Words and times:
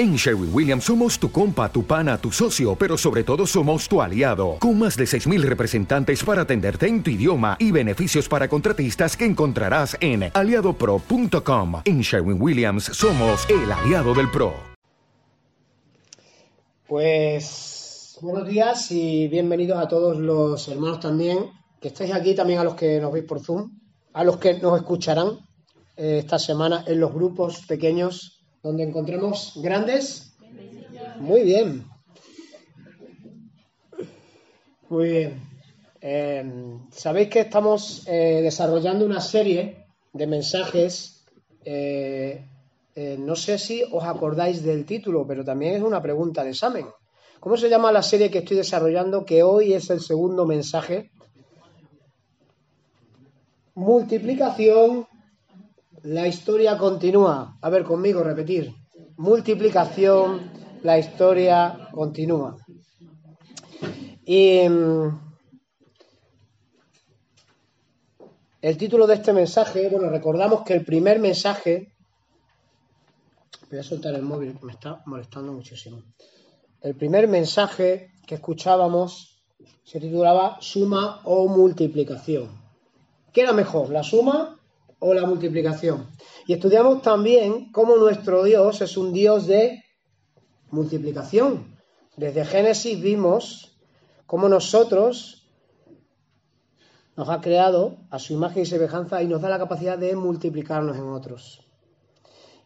En 0.00 0.16
Sherwin 0.16 0.48
Williams 0.50 0.84
somos 0.84 1.18
tu 1.18 1.30
compa, 1.30 1.70
tu 1.70 1.84
pana, 1.84 2.16
tu 2.16 2.32
socio, 2.32 2.74
pero 2.74 2.96
sobre 2.96 3.22
todo 3.22 3.46
somos 3.46 3.86
tu 3.86 4.00
aliado, 4.00 4.56
con 4.58 4.78
más 4.78 4.96
de 4.96 5.04
6.000 5.04 5.42
representantes 5.42 6.24
para 6.24 6.40
atenderte 6.40 6.86
en 6.86 7.02
tu 7.02 7.10
idioma 7.10 7.58
y 7.60 7.70
beneficios 7.70 8.26
para 8.26 8.48
contratistas 8.48 9.14
que 9.14 9.26
encontrarás 9.26 9.98
en 10.00 10.30
aliadopro.com. 10.32 11.82
En 11.84 12.00
Sherwin 12.00 12.40
Williams 12.40 12.84
somos 12.84 13.46
el 13.50 13.70
aliado 13.70 14.14
del 14.14 14.30
PRO. 14.30 14.54
Pues 16.88 18.16
buenos 18.22 18.48
días 18.48 18.90
y 18.92 19.28
bienvenidos 19.28 19.76
a 19.76 19.86
todos 19.86 20.16
los 20.16 20.66
hermanos 20.68 21.00
también, 21.00 21.50
que 21.78 21.88
estáis 21.88 22.14
aquí, 22.14 22.34
también 22.34 22.60
a 22.60 22.64
los 22.64 22.74
que 22.74 22.98
nos 23.02 23.12
veis 23.12 23.26
por 23.26 23.40
Zoom, 23.40 23.70
a 24.14 24.24
los 24.24 24.38
que 24.38 24.54
nos 24.60 24.78
escucharán 24.78 25.40
eh, 25.98 26.20
esta 26.20 26.38
semana 26.38 26.84
en 26.86 27.00
los 27.00 27.12
grupos 27.12 27.66
pequeños 27.66 28.39
donde 28.62 28.84
encontremos 28.84 29.52
grandes. 29.62 30.34
Muy 31.18 31.42
bien. 31.42 31.84
Muy 34.88 35.08
bien. 35.08 35.42
Eh, 36.00 36.44
Sabéis 36.90 37.28
que 37.28 37.40
estamos 37.40 38.04
eh, 38.06 38.40
desarrollando 38.42 39.04
una 39.04 39.20
serie 39.20 39.86
de 40.12 40.26
mensajes. 40.26 41.24
eh, 41.64 42.46
eh, 42.96 43.16
no 43.18 43.36
sé 43.36 43.56
si 43.56 43.84
os 43.92 44.02
acordáis 44.04 44.62
del 44.64 44.84
título, 44.84 45.26
pero 45.26 45.44
también 45.44 45.74
es 45.76 45.82
una 45.82 46.02
pregunta 46.02 46.42
de 46.42 46.50
examen. 46.50 46.86
¿Cómo 47.38 47.56
se 47.56 47.70
llama 47.70 47.92
la 47.92 48.02
serie 48.02 48.30
que 48.30 48.38
estoy 48.38 48.56
desarrollando? 48.56 49.24
Que 49.24 49.42
hoy 49.42 49.72
es 49.72 49.88
el 49.90 50.00
segundo 50.00 50.44
mensaje. 50.44 51.10
Multiplicación 53.74 55.06
la 56.02 56.26
historia 56.26 56.78
continúa. 56.78 57.58
A 57.60 57.70
ver, 57.70 57.84
conmigo, 57.84 58.22
repetir. 58.22 58.74
Multiplicación, 59.16 60.50
la 60.82 60.98
historia 60.98 61.88
continúa. 61.92 62.56
Y 64.24 64.68
mm, 64.68 65.20
el 68.62 68.76
título 68.76 69.06
de 69.06 69.14
este 69.14 69.32
mensaje, 69.32 69.88
bueno, 69.88 70.08
recordamos 70.08 70.62
que 70.62 70.74
el 70.74 70.84
primer 70.84 71.18
mensaje, 71.18 71.92
voy 73.70 73.78
a 73.78 73.82
soltar 73.82 74.14
el 74.14 74.22
móvil, 74.22 74.56
me 74.62 74.72
está 74.72 75.02
molestando 75.06 75.52
muchísimo. 75.52 76.02
El 76.80 76.94
primer 76.94 77.28
mensaje 77.28 78.12
que 78.26 78.36
escuchábamos 78.36 79.42
se 79.84 80.00
titulaba 80.00 80.56
suma 80.60 81.20
o 81.24 81.46
multiplicación. 81.48 82.48
¿Qué 83.32 83.42
era 83.42 83.52
mejor, 83.52 83.90
la 83.90 84.02
suma 84.02 84.59
o 85.00 85.12
la 85.14 85.26
multiplicación. 85.26 86.08
Y 86.46 86.52
estudiamos 86.52 87.02
también 87.02 87.72
cómo 87.72 87.96
nuestro 87.96 88.44
Dios 88.44 88.80
es 88.80 88.96
un 88.96 89.12
Dios 89.12 89.46
de 89.46 89.82
multiplicación. 90.70 91.76
Desde 92.16 92.44
Génesis 92.44 93.00
vimos 93.00 93.76
cómo 94.26 94.48
nosotros 94.48 95.48
nos 97.16 97.28
ha 97.28 97.40
creado 97.40 97.98
a 98.10 98.18
su 98.18 98.32
imagen 98.34 98.62
y 98.62 98.66
semejanza 98.66 99.22
y 99.22 99.26
nos 99.26 99.42
da 99.42 99.48
la 99.48 99.58
capacidad 99.58 99.98
de 99.98 100.14
multiplicarnos 100.14 100.96
en 100.96 101.08
otros. 101.08 101.66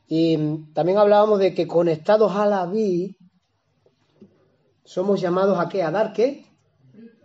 Y 0.06 0.36
también 0.74 0.98
hablábamos 0.98 1.38
de 1.38 1.54
que 1.54 1.66
conectados 1.66 2.32
a 2.36 2.46
la 2.46 2.66
vid 2.66 3.14
somos 4.84 5.20
llamados 5.20 5.58
a 5.58 5.68
qué? 5.68 5.82
A 5.82 5.90
dar 5.90 6.12
qué? 6.12 6.44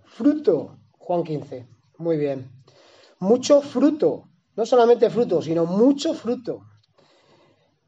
Fruto. 0.06 0.78
Juan 0.98 1.24
15. 1.24 1.68
Muy 1.98 2.18
bien. 2.18 2.50
Mucho 3.20 3.62
fruto. 3.62 4.29
No 4.60 4.66
solamente 4.66 5.10
fruto, 5.10 5.42
sino 5.42 5.66
mucho 5.66 6.14
fruto. 6.14 6.66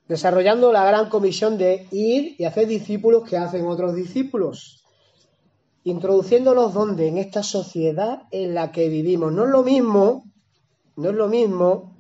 Desarrollando 0.07 0.71
la 0.71 0.85
gran 0.85 1.09
comisión 1.09 1.57
de 1.57 1.85
ir 1.91 2.37
y 2.39 2.45
hacer 2.45 2.65
discípulos 2.65 3.29
que 3.29 3.35
hacen 3.35 3.65
otros 3.65 3.93
discípulos. 3.93 4.81
Introduciéndonos 5.83 6.73
donde? 6.73 7.09
En 7.09 7.17
esta 7.17 7.43
sociedad 7.43 8.21
en 8.31 8.53
la 8.53 8.71
que 8.71 8.87
vivimos. 8.87 9.33
No 9.33 9.43
es 9.43 9.49
lo 9.49 9.63
mismo, 9.63 10.23
no 10.95 11.09
es 11.09 11.15
lo 11.15 11.27
mismo 11.27 11.97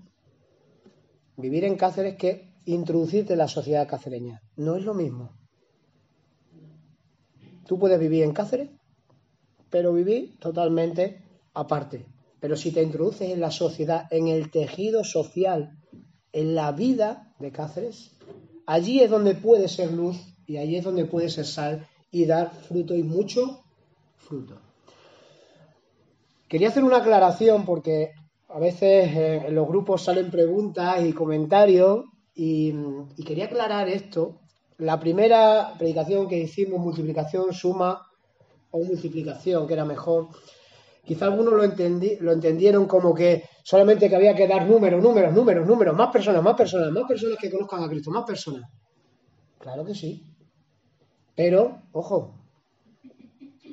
vivir 1.35 1.65
en 1.65 1.75
Cáceres 1.75 2.15
que 2.15 2.55
introducirte 2.63 3.33
en 3.33 3.39
la 3.39 3.49
sociedad 3.49 3.89
cacereña. 3.89 4.39
No 4.55 4.77
es 4.77 4.85
lo 4.85 4.93
mismo. 4.93 5.37
Tú 7.67 7.77
puedes 7.77 7.99
vivir 7.99 8.23
en 8.23 8.31
Cáceres, 8.31 8.69
pero 9.69 9.91
vivir 9.91 10.39
totalmente 10.39 11.25
aparte. 11.53 12.10
Pero 12.41 12.57
si 12.57 12.71
te 12.71 12.81
introduces 12.81 13.31
en 13.31 13.39
la 13.39 13.51
sociedad, 13.51 14.07
en 14.09 14.27
el 14.27 14.49
tejido 14.49 15.03
social, 15.03 15.77
en 16.33 16.55
la 16.55 16.71
vida 16.71 17.33
de 17.39 17.51
Cáceres, 17.51 18.17
allí 18.65 18.99
es 18.99 19.11
donde 19.11 19.35
puede 19.35 19.67
ser 19.67 19.93
luz 19.93 20.17
y 20.47 20.57
allí 20.57 20.75
es 20.75 20.83
donde 20.83 21.05
puede 21.05 21.29
ser 21.29 21.45
sal 21.45 21.87
y 22.11 22.25
dar 22.25 22.51
fruto 22.51 22.95
y 22.95 23.03
mucho 23.03 23.63
fruto. 24.17 24.59
Quería 26.49 26.69
hacer 26.69 26.83
una 26.83 26.97
aclaración 26.97 27.63
porque 27.63 28.11
a 28.49 28.59
veces 28.59 29.15
eh, 29.15 29.43
en 29.47 29.55
los 29.55 29.67
grupos 29.67 30.03
salen 30.03 30.31
preguntas 30.31 31.05
y 31.05 31.13
comentarios 31.13 32.05
y, 32.33 32.73
y 33.17 33.23
quería 33.23 33.45
aclarar 33.45 33.87
esto. 33.87 34.39
La 34.79 34.99
primera 34.99 35.75
predicación 35.77 36.27
que 36.27 36.39
hicimos, 36.39 36.79
multiplicación, 36.79 37.53
suma 37.53 38.01
o 38.71 38.83
multiplicación, 38.83 39.67
que 39.67 39.73
era 39.73 39.85
mejor, 39.85 40.29
Quizá 41.03 41.25
algunos 41.25 41.53
lo, 41.53 41.63
entendieron 41.63 42.85
como 42.85 43.13
que 43.13 43.43
solamente 43.63 44.07
que 44.07 44.15
había 44.15 44.35
que 44.35 44.47
dar 44.47 44.67
números, 44.67 45.01
números, 45.01 45.33
números, 45.33 45.67
números, 45.67 45.95
más 45.95 46.11
personas, 46.11 46.43
más 46.43 46.55
personas, 46.55 46.91
más 46.91 47.07
personas 47.07 47.37
que 47.39 47.49
conozcan 47.49 47.83
a 47.83 47.89
Cristo, 47.89 48.11
más 48.11 48.23
personas. 48.23 48.69
Claro 49.57 49.83
que 49.83 49.95
sí. 49.95 50.23
Pero, 51.35 51.81
ojo, 51.91 52.35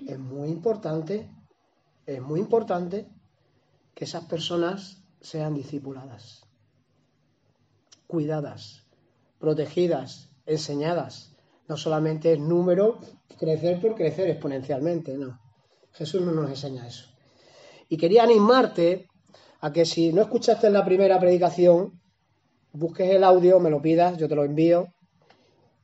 es 0.06 0.18
muy 0.18 0.48
importante, 0.48 1.30
es 2.06 2.20
muy 2.22 2.40
importante 2.40 3.06
que 3.94 4.04
esas 4.04 4.24
personas 4.24 5.04
sean 5.20 5.54
discipuladas, 5.54 6.46
cuidadas, 8.06 8.86
protegidas, 9.38 10.30
enseñadas. 10.46 11.34
No 11.68 11.76
solamente 11.76 12.32
es 12.32 12.40
número, 12.40 13.00
crecer 13.38 13.80
por 13.80 13.94
crecer 13.94 14.30
exponencialmente, 14.30 15.18
no. 15.18 15.38
Jesús 15.92 16.22
no 16.22 16.32
nos 16.32 16.48
enseña 16.48 16.86
eso. 16.86 17.17
Y 17.88 17.96
quería 17.96 18.22
animarte 18.22 19.08
a 19.60 19.72
que 19.72 19.84
si 19.84 20.12
no 20.12 20.22
escuchaste 20.22 20.70
la 20.70 20.84
primera 20.84 21.18
predicación, 21.18 22.00
busques 22.72 23.10
el 23.10 23.24
audio, 23.24 23.58
me 23.60 23.70
lo 23.70 23.80
pidas, 23.80 24.18
yo 24.18 24.28
te 24.28 24.34
lo 24.34 24.44
envío, 24.44 24.88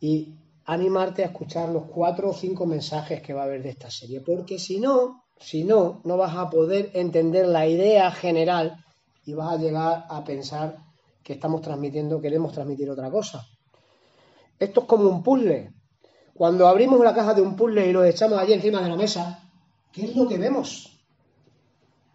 y 0.00 0.34
animarte 0.66 1.22
a 1.22 1.26
escuchar 1.26 1.68
los 1.68 1.84
cuatro 1.84 2.30
o 2.30 2.34
cinco 2.34 2.66
mensajes 2.66 3.22
que 3.22 3.32
va 3.32 3.42
a 3.42 3.44
haber 3.44 3.62
de 3.62 3.70
esta 3.70 3.90
serie, 3.90 4.20
porque 4.20 4.58
si 4.58 4.80
no, 4.80 5.24
si 5.38 5.64
no, 5.64 6.00
no 6.04 6.16
vas 6.16 6.36
a 6.36 6.48
poder 6.50 6.90
entender 6.94 7.46
la 7.46 7.66
idea 7.66 8.10
general 8.10 8.84
y 9.24 9.34
vas 9.34 9.54
a 9.54 9.56
llegar 9.58 10.06
a 10.08 10.24
pensar 10.24 10.76
que 11.22 11.34
estamos 11.34 11.62
transmitiendo, 11.62 12.20
queremos 12.20 12.52
transmitir 12.52 12.90
otra 12.90 13.10
cosa. 13.10 13.46
Esto 14.58 14.82
es 14.82 14.86
como 14.86 15.08
un 15.08 15.22
puzzle. 15.22 15.72
Cuando 16.34 16.68
abrimos 16.68 17.00
la 17.00 17.14
caja 17.14 17.34
de 17.34 17.42
un 17.42 17.56
puzzle 17.56 17.86
y 17.86 17.92
lo 17.92 18.04
echamos 18.04 18.38
allí 18.38 18.52
encima 18.52 18.82
de 18.82 18.88
la 18.88 18.96
mesa, 18.96 19.50
¿qué 19.92 20.04
es 20.04 20.16
lo 20.16 20.28
que 20.28 20.38
vemos? 20.38 20.93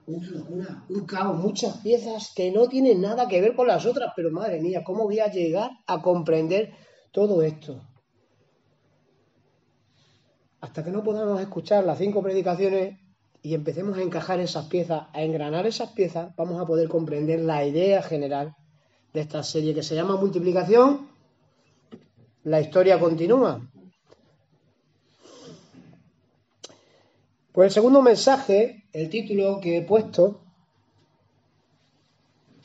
Una 0.10 0.86
un 0.90 1.06
caos, 1.06 1.38
muchas 1.38 1.78
piezas 1.78 2.34
que 2.36 2.52
no 2.52 2.68
tienen 2.68 3.00
nada 3.00 3.28
que 3.28 3.42
ver 3.42 3.56
con 3.56 3.68
las 3.68 3.86
otras, 3.86 4.12
pero 4.16 4.32
madre 4.32 4.60
mía, 4.60 4.84
¿cómo 4.84 5.04
voy 5.04 5.20
a 5.20 5.30
llegar 5.32 5.70
a 5.86 6.02
comprender 6.02 6.74
todo 7.12 7.44
esto? 7.44 7.80
Hasta 10.62 10.84
que 10.84 10.90
no 10.90 11.04
podamos 11.04 11.40
escuchar 11.40 11.84
las 11.84 12.00
cinco 12.00 12.24
predicaciones 12.24 13.00
y 13.44 13.54
empecemos 13.54 13.98
a 13.98 14.02
encajar 14.02 14.40
esas 14.40 14.66
piezas, 14.66 15.04
a 15.14 15.22
engranar 15.22 15.68
esas 15.68 15.92
piezas, 15.92 16.36
vamos 16.36 16.60
a 16.60 16.66
poder 16.66 16.90
comprender 16.90 17.42
la 17.42 17.64
idea 17.64 18.02
general 18.02 18.56
de 19.14 19.22
esta 19.22 19.44
serie 19.44 19.76
que 19.76 19.84
se 19.84 19.94
llama 19.94 20.18
Multiplicación. 20.18 21.08
La 22.44 22.60
historia 22.60 23.00
continúa. 23.00 23.62
Pues 27.52 27.68
el 27.68 27.74
segundo 27.74 28.02
mensaje, 28.02 28.79
el 28.94 29.10
título 29.10 29.60
que 29.60 29.78
he 29.78 29.82
puesto, 29.82 30.42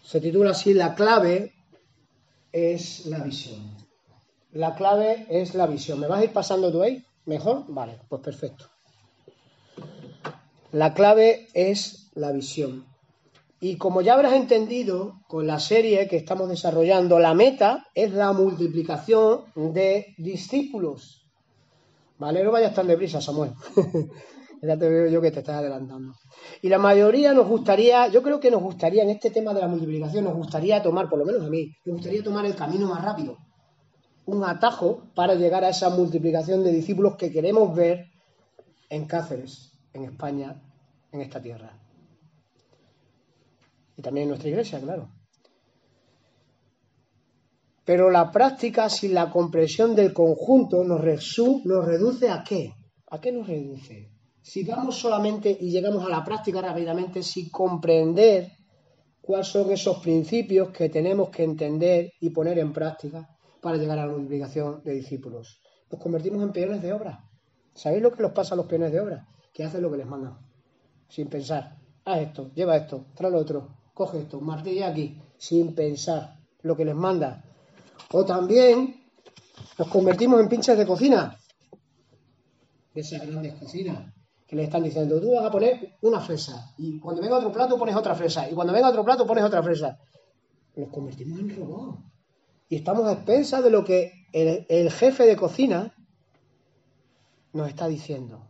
se 0.03 0.21
titula 0.21 0.50
así, 0.50 0.75
La 0.75 0.94
clave 0.94 1.53
es 2.53 3.06
la 3.06 3.19
visión. 3.19 3.76
La 4.53 4.75
clave 4.75 5.26
es 5.29 5.55
la 5.55 5.67
visión. 5.67 5.99
¿Me 5.99 6.06
vas 6.06 6.21
a 6.21 6.25
ir 6.25 6.32
pasando 6.32 6.71
tú 6.71 6.82
ahí? 6.82 7.05
¿Mejor? 7.26 7.65
Vale, 7.69 7.99
pues 8.09 8.23
perfecto. 8.23 8.67
La 10.73 10.94
clave 10.94 11.49
es 11.55 12.11
la 12.15 12.32
visión. 12.32 12.87
Y 13.61 13.76
como 13.76 14.03
ya 14.03 14.15
habrás 14.15 14.35
entendido 14.35 15.21
con 15.26 15.47
la 15.47 15.59
serie 15.59 16.06
que 16.06 16.17
estamos 16.17 16.49
desarrollando, 16.49 17.19
la 17.19 17.32
meta 17.32 17.87
es 17.94 18.12
la 18.12 18.32
multiplicación 18.32 19.44
de 19.55 20.15
discípulos. 20.19 21.26
¿Vale? 22.19 22.44
No 22.44 22.53
vayas 22.53 22.75
tan 22.75 22.87
deprisa, 22.87 23.21
Samuel. 23.21 23.53
ya 24.66 24.78
te 24.78 24.88
veo 24.88 25.06
yo 25.08 25.20
que 25.20 25.31
te 25.31 25.40
estás 25.40 25.56
adelantando. 25.56 26.14
Y 26.62 26.69
la 26.69 26.78
mayoría 26.78 27.32
nos 27.32 27.46
gustaría, 27.49 28.08
yo 28.08 28.22
creo 28.22 28.40
que 28.40 28.50
nos 28.50 28.62
gustaría 28.62 29.02
en 29.02 29.11
este 29.11 29.31
tema 29.31 29.52
de 29.52 29.61
la 29.61 29.69
multiplicación, 29.69 30.25
nos 30.25 30.34
gustaría 30.34 30.82
tomar, 30.82 31.08
por 31.08 31.19
lo 31.19 31.25
menos 31.25 31.43
a 31.44 31.50
mí, 31.50 31.75
nos 31.84 31.96
gustaría 31.96 32.22
tomar 32.22 32.46
el 32.46 32.55
camino 32.55 32.87
más 32.88 33.05
rápido. 33.05 33.37
un 34.26 34.43
atajo 34.43 35.11
para 35.14 35.34
llegar 35.34 35.64
a 35.64 35.69
esa 35.69 35.90
multiplicación 35.90 36.64
de 36.64 36.72
discípulos 36.72 37.16
que 37.16 37.31
queremos 37.31 37.75
ver 37.76 38.06
en 38.88 39.05
Cáceres, 39.06 39.72
en 39.93 40.05
España, 40.05 40.62
en 41.12 41.20
esta 41.20 41.43
tierra. 41.43 41.78
Y 43.96 44.02
también 44.02 44.22
en 44.25 44.28
nuestra 44.31 44.49
iglesia, 44.49 44.81
claro. 44.81 45.11
Pero 47.84 48.11
la 48.11 48.31
práctica 48.31 48.88
sin 48.88 49.12
la 49.12 49.31
comprensión 49.31 49.94
del 49.94 50.14
conjunto 50.14 50.84
nos, 50.84 51.02
nos 51.64 51.84
reduce 51.84 52.31
a 52.31 52.43
qué? 52.43 52.72
¿A 53.11 53.20
qué 53.20 53.31
nos 53.31 53.46
reduce? 53.46 54.13
Si 54.44 54.62
vamos 54.62 54.99
solamente 54.99 55.56
y 55.58 55.70
llegamos 55.70 56.05
a 56.05 56.11
la 56.11 56.23
práctica 56.23 56.61
rápidamente 56.61 57.23
sin 57.23 57.49
comprender 57.49 58.52
cuáles 59.23 59.46
son 59.46 59.70
esos 59.70 60.00
principios 60.00 60.69
que 60.69 60.91
tenemos 60.91 61.31
que 61.31 61.44
entender 61.44 62.12
y 62.20 62.29
poner 62.29 62.58
en 62.58 62.70
práctica 62.70 63.26
para 63.62 63.79
llegar 63.79 63.99
a 63.99 64.05
la 64.05 64.12
multiplicación 64.12 64.82
de 64.85 64.93
discípulos. 64.93 65.62
Nos 65.91 65.99
convertimos 65.99 66.43
en 66.43 66.52
peones 66.52 66.82
de 66.82 66.93
obra. 66.93 67.25
¿Sabéis 67.73 68.02
lo 68.02 68.12
que 68.12 68.23
les 68.23 68.32
pasa 68.32 68.52
a 68.52 68.58
los 68.58 68.67
peones 68.67 68.93
de 68.93 69.00
obra? 69.00 69.26
Que 69.50 69.64
hacen 69.64 69.81
lo 69.81 69.91
que 69.91 69.96
les 69.96 70.06
mandan, 70.06 70.37
sin 71.08 71.29
pensar. 71.29 71.79
Haz 72.05 72.19
esto, 72.19 72.50
lleva 72.55 72.76
esto, 72.76 73.06
trae 73.14 73.31
lo 73.31 73.38
otro, 73.38 73.79
coge 73.94 74.19
esto, 74.19 74.43
martilla 74.43 74.88
aquí, 74.88 75.23
sin 75.38 75.75
pensar 75.75 76.37
lo 76.61 76.76
que 76.76 76.85
les 76.85 76.94
manda. 76.94 77.43
O 78.12 78.26
también 78.26 79.06
nos 79.79 79.88
convertimos 79.88 80.38
en 80.38 80.50
pinches 80.50 80.76
de 80.76 80.87
cocina, 80.87 81.40
de 82.93 83.00
esas 83.00 83.26
grandes 83.26 83.55
cocinas 83.55 84.13
que 84.54 84.58
le 84.58 84.64
están 84.64 84.84
diciendo, 84.84 85.20
tú 85.20 85.32
vas 85.32 85.44
a 85.44 85.50
poner 85.50 85.96
una 86.02 86.20
fresa, 86.20 86.72
y 86.78 87.00
cuando 87.00 87.20
venga 87.20 87.38
otro 87.38 87.50
plato 87.50 87.76
pones 87.76 87.96
otra 87.96 88.14
fresa, 88.14 88.48
y 88.48 88.54
cuando 88.54 88.72
venga 88.72 88.88
otro 88.88 89.04
plato 89.04 89.26
pones 89.26 89.42
otra 89.42 89.62
fresa. 89.64 89.98
Nos 90.76 90.90
convertimos 90.90 91.40
en 91.40 91.56
robots. 91.56 91.98
Y 92.68 92.76
estamos 92.76 93.04
a 93.06 93.12
expensas 93.14 93.64
de 93.64 93.70
lo 93.70 93.84
que 93.84 94.12
el, 94.32 94.64
el 94.68 94.92
jefe 94.92 95.26
de 95.26 95.36
cocina 95.36 95.92
nos 97.52 97.68
está 97.68 97.88
diciendo. 97.88 98.46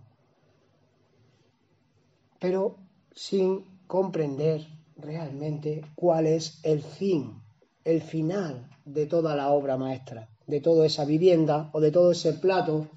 Pero 2.38 2.76
sin 3.14 3.64
comprender 3.86 4.66
realmente 4.96 5.86
cuál 5.94 6.26
es 6.26 6.60
el 6.64 6.82
fin, 6.82 7.42
el 7.84 8.02
final 8.02 8.68
de 8.84 9.06
toda 9.06 9.34
la 9.34 9.48
obra 9.48 9.78
maestra, 9.78 10.28
de 10.46 10.60
toda 10.60 10.84
esa 10.84 11.06
vivienda 11.06 11.70
o 11.72 11.80
de 11.80 11.90
todo 11.90 12.12
ese 12.12 12.34
plato 12.34 12.88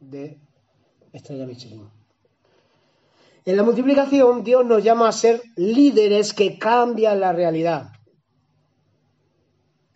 de 0.00 0.38
Estrella 1.12 1.46
Michelin. 1.46 2.01
En 3.44 3.56
la 3.56 3.64
multiplicación, 3.64 4.44
Dios 4.44 4.64
nos 4.64 4.84
llama 4.84 5.08
a 5.08 5.12
ser 5.12 5.42
líderes 5.56 6.32
que 6.32 6.58
cambian 6.58 7.18
la 7.18 7.32
realidad. 7.32 7.90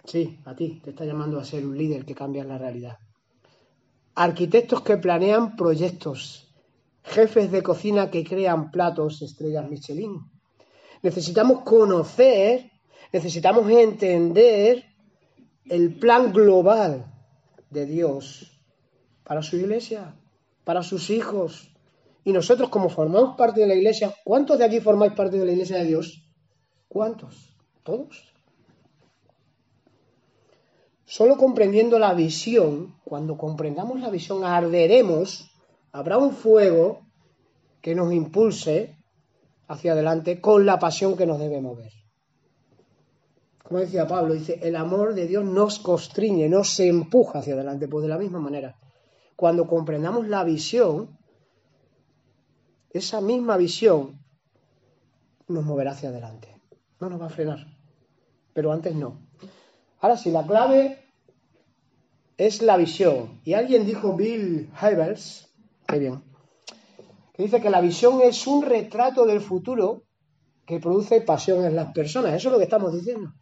Sí, 0.05 0.41
a 0.45 0.55
ti 0.55 0.81
te 0.83 0.91
está 0.91 1.05
llamando 1.05 1.39
a 1.39 1.45
ser 1.45 1.65
un 1.65 1.77
líder 1.77 2.05
que 2.05 2.15
cambia 2.15 2.45
la 2.45 2.59
realidad. 2.59 2.99
Arquitectos 4.17 4.81
que 4.83 4.97
planean 4.97 5.57
proyectos. 5.57 6.55
Jefes 7.05 7.53
de 7.53 7.63
cocina 7.63 8.11
que 8.11 8.25
crean 8.25 8.73
platos 8.73 9.23
estrellas 9.23 9.69
Michelin. 9.71 10.29
Necesitamos 11.03 11.63
conocer, 11.63 12.71
necesitamos 13.13 13.71
entender 13.71 14.85
el 15.67 15.95
plan 15.99 16.33
global 16.33 17.13
de 17.71 17.87
Dios 17.87 18.61
para 19.23 19.43
su 19.43 19.57
iglesia, 19.57 20.17
para 20.65 20.83
sus 20.83 21.11
hijos, 21.11 21.76
y 22.27 22.33
nosotros, 22.33 22.71
como 22.71 22.89
formamos 22.89 23.37
parte 23.37 23.61
de 23.61 23.69
la 23.69 23.77
iglesia, 23.77 24.13
¿cuántos 24.25 24.59
de 24.59 24.65
aquí 24.65 24.81
formáis 24.81 25.13
parte 25.13 25.39
de 25.39 25.47
la 25.47 25.53
iglesia 25.53 25.79
de 25.79 25.85
Dios? 25.85 26.29
¿Cuántos? 26.89 27.57
¿Todos? 27.85 28.35
Solo 31.05 31.37
comprendiendo 31.37 32.01
la 32.01 32.15
visión, 32.15 32.97
cuando 33.05 33.39
comprendamos 33.39 34.01
la 34.01 34.11
visión, 34.11 34.43
arderemos, 34.43 35.53
habrá 35.93 36.19
un 36.19 36.33
fuego 36.33 37.07
que 37.81 37.95
nos 37.95 38.13
impulse 38.13 38.97
hacia 39.69 39.93
adelante 39.93 40.41
con 40.41 40.67
la 40.67 40.81
pasión 40.81 41.17
que 41.17 41.27
nos 41.27 41.39
debe 41.39 41.61
mover. 41.61 41.93
Como 43.63 43.79
decía 43.79 44.09
Pablo, 44.09 44.35
dice, 44.35 44.59
el 44.65 44.75
amor 44.75 45.15
de 45.15 45.29
Dios 45.29 45.45
nos 45.45 45.79
constriñe, 45.79 46.49
nos 46.49 46.81
empuja 46.81 47.39
hacia 47.39 47.55
adelante. 47.55 47.87
Pues 47.87 48.03
de 48.03 48.09
la 48.09 48.19
misma 48.19 48.41
manera, 48.41 48.75
cuando 49.37 49.69
comprendamos 49.69 50.27
la 50.27 50.43
visión, 50.43 51.17
esa 52.97 53.21
misma 53.21 53.57
visión 53.57 54.19
nos 55.49 55.65
moverá 55.65 55.93
hacia 55.93 56.09
adelante. 56.09 56.61
No 57.01 57.09
nos 57.09 57.21
va 57.21 57.27
a 57.27 57.31
frenar. 57.31 57.67
Pero 58.53 58.73
antes 58.73 58.95
no. 58.95 59.21
Ahora 60.01 60.17
sí, 60.17 60.31
la 60.31 60.47
clave 60.47 61.05
es 62.37 62.63
la 62.63 62.77
visión. 62.77 63.41
Y 63.45 63.55
alguien 63.55 63.87
dijo, 63.87 64.15
Bill 64.15 64.71
Hybels, 64.81 65.49
qué 65.87 65.99
bien, 65.99 66.23
que 67.33 67.43
dice 67.43 67.61
que 67.61 67.71
la 67.71 67.81
visión 67.81 68.21
es 68.23 68.47
un 68.47 68.63
retrato 68.63 69.27
del 69.27 69.41
futuro 69.41 70.05
que 70.67 70.81
produce 70.81 71.21
pasión 71.21 71.65
en 71.65 71.77
las 71.77 71.93
personas. 71.93 72.35
Eso 72.35 72.49
es 72.49 72.53
lo 72.53 72.59
que 72.59 72.65
estamos 72.65 72.93
diciendo. 72.93 73.33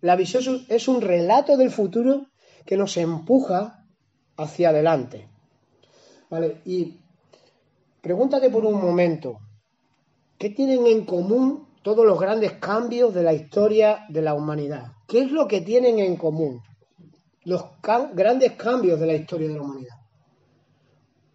La 0.00 0.16
visión 0.16 0.66
es 0.68 0.88
un 0.88 1.00
relato 1.00 1.56
del 1.56 1.70
futuro 1.70 2.26
que 2.66 2.76
nos 2.76 2.96
empuja 2.96 3.86
hacia 4.36 4.70
adelante. 4.70 5.28
¿Vale? 6.28 6.60
Y 6.64 6.98
Pregúntate 8.02 8.50
por 8.50 8.64
un 8.66 8.82
momento, 8.82 9.38
¿qué 10.36 10.50
tienen 10.50 10.88
en 10.88 11.06
común 11.06 11.68
todos 11.84 12.04
los 12.04 12.18
grandes 12.18 12.52
cambios 12.54 13.14
de 13.14 13.22
la 13.22 13.32
historia 13.32 14.06
de 14.08 14.22
la 14.22 14.34
humanidad? 14.34 14.92
¿Qué 15.06 15.20
es 15.20 15.30
lo 15.30 15.46
que 15.46 15.60
tienen 15.60 16.00
en 16.00 16.16
común 16.16 16.60
los 17.44 17.64
grandes 18.12 18.52
cambios 18.52 18.98
de 18.98 19.06
la 19.06 19.14
historia 19.14 19.46
de 19.46 19.54
la 19.54 19.62
humanidad? 19.62 19.96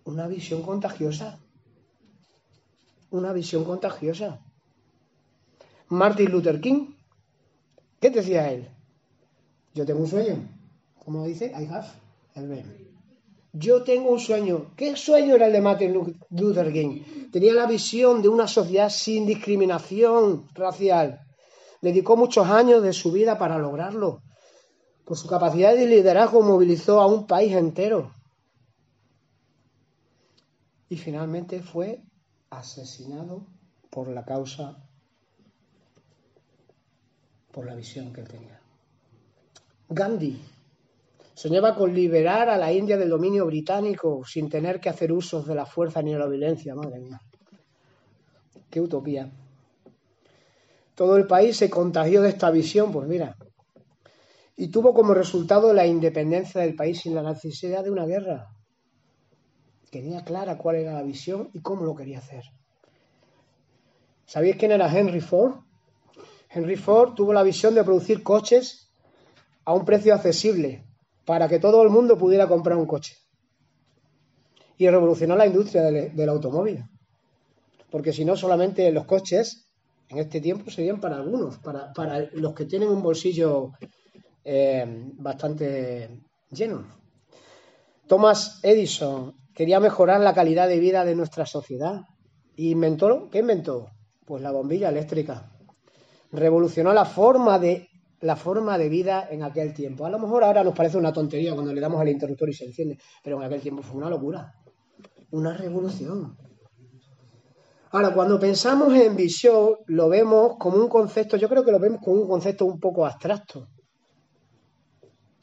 Una 0.03 0.27
visión 0.27 0.61
contagiosa. 0.61 1.39
Una 3.11 3.31
visión 3.31 3.63
contagiosa. 3.63 4.41
Martin 5.87 6.29
Luther 6.29 6.59
King, 6.59 6.95
¿qué 8.01 8.09
decía 8.09 8.51
él? 8.51 8.67
Yo 9.73 9.85
tengo 9.85 10.01
un 10.01 10.07
sueño. 10.07 10.35
¿Cómo 11.05 11.25
dice? 11.25 11.45
I 11.57 11.65
have. 11.71 11.87
El 12.35 12.86
yo 13.59 13.83
tengo 13.83 14.11
un 14.11 14.19
sueño. 14.19 14.73
¿Qué 14.75 14.95
sueño 14.95 15.35
era 15.35 15.47
el 15.47 15.53
de 15.53 15.61
Martin 15.61 16.15
Luther 16.29 16.71
King? 16.71 17.29
Tenía 17.31 17.53
la 17.53 17.65
visión 17.65 18.21
de 18.21 18.29
una 18.29 18.47
sociedad 18.47 18.89
sin 18.89 19.25
discriminación 19.25 20.47
racial. 20.53 21.21
Dedicó 21.81 22.15
muchos 22.15 22.47
años 22.47 22.83
de 22.83 22.93
su 22.93 23.11
vida 23.11 23.37
para 23.37 23.57
lograrlo. 23.57 24.21
Por 25.05 25.17
su 25.17 25.27
capacidad 25.27 25.73
de 25.73 25.85
liderazgo 25.85 26.41
movilizó 26.41 26.99
a 26.99 27.07
un 27.07 27.25
país 27.25 27.53
entero. 27.53 28.13
Y 30.89 30.97
finalmente 30.97 31.61
fue 31.61 32.01
asesinado 32.49 33.45
por 33.89 34.07
la 34.07 34.23
causa, 34.23 34.77
por 37.51 37.65
la 37.65 37.75
visión 37.75 38.13
que 38.13 38.21
él 38.21 38.27
tenía. 38.27 38.61
Gandhi 39.89 40.41
Soñaba 41.37 41.75
con 41.75 41.93
liberar 41.93 42.49
a 42.49 42.57
la 42.57 42.73
India 42.73 42.97
del 42.97 43.11
dominio 43.11 43.45
británico 43.45 44.23
sin 44.25 44.49
tener 44.49 44.79
que 44.79 44.89
hacer 44.89 45.11
usos 45.11 45.45
de 45.45 45.53
la 45.53 45.67
fuerza 45.67 46.01
ni 46.01 46.13
de 46.13 46.17
la 46.17 46.25
violencia. 46.25 46.73
Madre 46.73 46.99
mía. 46.99 47.21
Qué 48.71 48.81
utopía. 48.81 49.31
Todo 50.95 51.15
el 51.15 51.27
país 51.27 51.55
se 51.55 51.69
contagió 51.69 52.23
de 52.23 52.29
esta 52.29 52.49
visión, 52.49 52.91
pues 52.91 53.07
mira. 53.07 53.37
Y 54.55 54.69
tuvo 54.69 54.95
como 54.95 55.13
resultado 55.13 55.75
la 55.75 55.85
independencia 55.85 56.61
del 56.61 56.73
país 56.73 57.01
sin 57.01 57.13
la 57.13 57.21
necesidad 57.21 57.83
de 57.83 57.91
una 57.91 58.07
guerra. 58.07 58.47
Tenía 59.91 60.23
clara 60.23 60.57
cuál 60.57 60.77
era 60.77 60.93
la 60.93 61.03
visión 61.03 61.51
y 61.53 61.61
cómo 61.61 61.85
lo 61.85 61.93
quería 61.93 62.17
hacer. 62.17 62.45
¿Sabéis 64.25 64.55
quién 64.55 64.71
era 64.71 64.91
Henry 64.91 65.21
Ford? 65.21 65.57
Henry 66.49 66.77
Ford 66.77 67.13
tuvo 67.13 67.31
la 67.31 67.43
visión 67.43 67.75
de 67.75 67.83
producir 67.83 68.23
coches 68.23 68.91
a 69.65 69.73
un 69.75 69.85
precio 69.85 70.15
accesible, 70.15 70.86
para 71.27 71.49
que 71.49 71.59
todo 71.59 71.83
el 71.83 71.89
mundo 71.89 72.17
pudiera 72.17 72.47
comprar 72.47 72.77
un 72.77 72.85
coche. 72.85 73.17
Y 74.77 74.87
revolucionó 74.87 75.35
la 75.35 75.45
industria 75.45 75.83
del, 75.83 76.29
automóvil. 76.29 76.85
Porque 77.91 78.13
si 78.13 78.23
no, 78.23 78.37
solamente 78.37 78.89
los 78.93 79.05
coches 79.05 79.67
en 80.07 80.19
este 80.19 80.39
tiempo 80.39 80.71
serían 80.71 81.01
para 81.01 81.17
algunos, 81.17 81.57
para, 81.57 82.29
los 82.31 82.53
que 82.53 82.63
tienen 82.63 82.87
un 82.87 83.03
bolsillo 83.03 83.71
eh, 84.45 84.85
bastante 85.15 86.21
lleno. 86.49 86.87
Thomas 88.07 88.61
Edison 88.63 89.35
quería 89.53 89.81
mejorar 89.81 90.21
la 90.21 90.33
calidad 90.33 90.69
de 90.69 90.79
vida 90.79 91.03
de 91.03 91.15
nuestra 91.15 91.45
sociedad. 91.45 92.03
¿Y 92.55 92.71
inventó? 92.71 93.29
¿Qué 93.29 93.39
inventó? 93.39 93.89
Pues 94.25 94.41
la 94.41 94.51
bombilla 94.51 94.87
eléctrica. 94.87 95.51
Revolucionó 96.31 96.93
la 96.93 97.03
forma 97.03 97.59
de 97.59 97.89
la 98.21 98.35
forma 98.35 98.77
de 98.77 98.89
vida 98.89 99.27
en 99.29 99.43
aquel 99.43 99.73
tiempo. 99.73 100.05
A 100.05 100.09
lo 100.09 100.19
mejor 100.19 100.43
ahora 100.43 100.63
nos 100.63 100.75
parece 100.75 100.97
una 100.97 101.13
tontería 101.13 101.53
cuando 101.53 101.73
le 101.73 101.81
damos 101.81 102.01
al 102.01 102.09
interruptor 102.09 102.49
y 102.49 102.53
se 102.53 102.65
enciende, 102.65 102.97
pero 103.23 103.37
en 103.37 103.43
aquel 103.43 103.61
tiempo 103.61 103.83
fue 103.83 103.97
una 103.97 104.09
locura, 104.09 104.53
una 105.31 105.53
revolución. 105.55 106.35
Ahora, 107.91 108.13
cuando 108.13 108.39
pensamos 108.39 108.93
en 108.93 109.15
visión, 109.15 109.75
lo 109.85 110.09
vemos 110.09 110.57
como 110.57 110.77
un 110.77 110.89
concepto, 110.89 111.37
yo 111.37 111.47
creo 111.47 111.63
que 111.63 111.71
lo 111.71 111.79
vemos 111.79 112.01
como 112.03 112.21
un 112.21 112.27
concepto 112.27 112.65
un 112.65 112.79
poco 112.79 113.05
abstracto. 113.05 113.69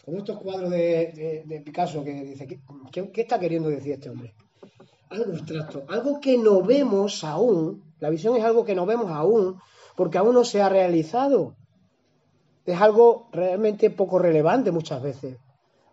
Como 0.05 0.19
estos 0.19 0.39
cuadros 0.39 0.71
de, 0.71 1.63
Picasso 1.65 2.05
que 2.05 2.13
dice, 2.13 2.47
¿qué, 2.47 3.11
¿qué, 3.11 3.23
está 3.23 3.39
queriendo 3.39 3.71
decir 3.71 3.93
este 3.93 4.11
hombre? 4.11 4.35
Algo 5.09 5.33
abstracto, 5.33 5.85
algo 5.89 6.21
que 6.21 6.37
no 6.37 6.63
vemos 6.63 7.25
aún, 7.25 7.83
la 8.01 8.11
visión 8.11 8.37
es 8.37 8.45
algo 8.45 8.65
que 8.65 8.75
no 8.75 8.85
vemos 8.85 9.11
aún, 9.11 9.59
porque 9.97 10.19
aún 10.19 10.35
no 10.35 10.45
se 10.45 10.61
ha 10.61 10.69
realizado. 10.69 11.57
Es 12.65 12.81
algo 12.81 13.29
realmente 13.33 13.91
poco 13.91 14.19
relevante 14.19 14.71
muchas 14.71 15.03
veces. 15.03 15.39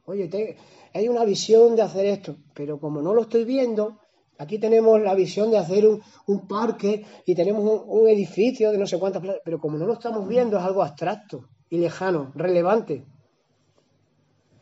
Oye, 0.05 0.57
hay 0.93 1.07
una 1.07 1.23
visión 1.25 1.75
de 1.75 1.81
hacer 1.81 2.05
esto, 2.05 2.35
pero 2.53 2.79
como 2.79 3.01
no 3.01 3.13
lo 3.13 3.23
estoy 3.23 3.45
viendo, 3.45 3.99
aquí 4.37 4.57
tenemos 4.57 4.99
la 5.01 5.13
visión 5.13 5.51
de 5.51 5.57
hacer 5.57 5.85
un, 5.87 6.47
parque 6.47 7.05
y 7.25 7.35
tenemos 7.35 7.63
un, 7.63 7.83
un, 7.87 8.09
edificio 8.09 8.71
de 8.71 8.77
no 8.77 8.87
sé 8.87 8.99
cuántas 8.99 9.21
pero 9.43 9.59
como 9.59 9.77
no 9.77 9.85
lo 9.85 9.93
estamos 9.93 10.27
viendo 10.27 10.57
es 10.57 10.63
algo 10.63 10.81
abstracto 10.81 11.49
y 11.69 11.77
lejano, 11.77 12.31
relevante. 12.35 13.05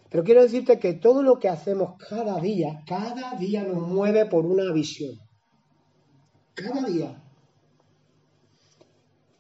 Pero 0.10 0.24
quiero 0.24 0.42
decirte 0.42 0.80
que 0.80 0.94
todo 0.94 1.22
lo 1.22 1.38
que 1.40 1.50
hacemos 1.50 1.96
cada 2.10 2.40
día, 2.40 2.84
cada 2.88 3.36
día 3.36 3.64
nos 3.64 3.88
mueve 3.88 4.26
por 4.26 4.46
una 4.46 4.72
visión. 4.74 5.20
Cada 6.56 6.88
día. 6.88 7.22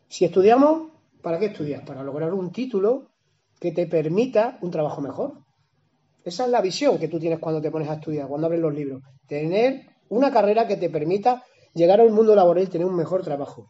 Si 0.07 0.25
estudiamos, 0.25 0.88
¿para 1.21 1.39
qué 1.39 1.47
estudias? 1.47 1.83
Para 1.83 2.03
lograr 2.03 2.33
un 2.33 2.51
título 2.51 3.09
que 3.59 3.71
te 3.71 3.88
permita 3.88 4.57
un 4.61 4.71
trabajo 4.71 5.01
mejor. 5.01 5.33
Esa 6.23 6.45
es 6.45 6.49
la 6.49 6.61
visión 6.61 6.97
que 6.97 7.07
tú 7.07 7.19
tienes 7.19 7.39
cuando 7.39 7.61
te 7.61 7.71
pones 7.71 7.89
a 7.89 7.95
estudiar, 7.95 8.27
cuando 8.27 8.47
abres 8.47 8.61
los 8.61 8.73
libros. 8.73 9.01
Tener 9.27 9.85
una 10.09 10.31
carrera 10.31 10.67
que 10.67 10.77
te 10.77 10.89
permita 10.89 11.43
llegar 11.73 12.01
al 12.01 12.11
mundo 12.11 12.35
laboral 12.35 12.63
y 12.63 12.67
tener 12.67 12.88
un 12.88 12.95
mejor 12.95 13.23
trabajo. 13.23 13.69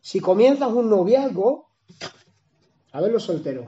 Si 0.00 0.20
comienzas 0.20 0.72
un 0.72 0.90
noviazgo, 0.90 1.70
a 2.92 3.00
ver 3.00 3.12
los 3.12 3.24
solteros, 3.24 3.66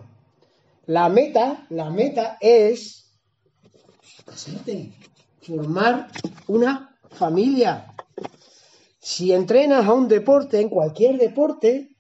la 0.86 1.08
meta, 1.08 1.66
la 1.70 1.90
meta 1.90 2.36
es 2.40 3.18
casarte, 4.24 4.92
formar 5.40 6.08
una 6.46 6.98
familia. 7.10 7.94
Si 9.00 9.32
entrenas 9.32 9.86
a 9.86 9.92
un 9.92 10.08
deporte, 10.08 10.60
en 10.60 10.68
cualquier 10.68 11.16
deporte, 11.18 11.95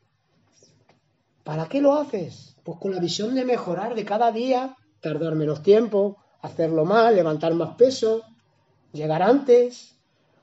¿para 1.46 1.68
qué 1.68 1.80
lo 1.80 1.94
haces? 1.94 2.56
Pues 2.64 2.76
con 2.80 2.92
la 2.92 3.00
visión 3.00 3.34
de 3.36 3.44
mejorar 3.44 3.94
de 3.94 4.04
cada 4.04 4.32
día, 4.32 4.76
tardar 5.00 5.36
menos 5.36 5.62
tiempo, 5.62 6.16
hacerlo 6.42 6.84
más, 6.84 7.14
levantar 7.14 7.54
más 7.54 7.76
peso, 7.76 8.22
llegar 8.92 9.22
antes, 9.22 9.96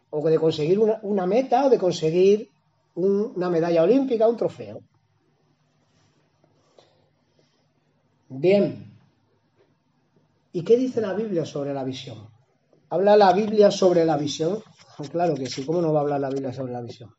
o 0.09 0.25
de 0.27 0.39
conseguir 0.39 0.79
una, 0.79 1.25
meta 1.27 1.65
o 1.65 1.69
de 1.69 1.77
conseguir 1.77 2.49
una 2.95 3.49
medalla 3.49 3.83
olímpica, 3.83 4.29
un 4.29 4.37
trofeo. 4.37 4.79
Bien. 8.29 8.93
¿Y 10.53 10.63
qué 10.63 10.77
dice 10.77 11.01
la 11.01 11.13
Biblia 11.13 11.45
sobre 11.45 11.73
la 11.73 11.83
visión? 11.83 12.29
¿Habla 12.89 13.17
la 13.17 13.33
Biblia 13.33 13.71
sobre 13.71 14.05
la 14.05 14.15
visión? 14.15 14.63
Claro 15.11 15.33
que 15.33 15.47
sí, 15.47 15.65
¿cómo 15.65 15.81
no 15.81 15.91
va 15.91 15.99
a 15.99 16.03
hablar 16.03 16.21
la 16.21 16.29
Biblia 16.29 16.53
sobre 16.53 16.71
la 16.71 16.81
visión? 16.81 17.09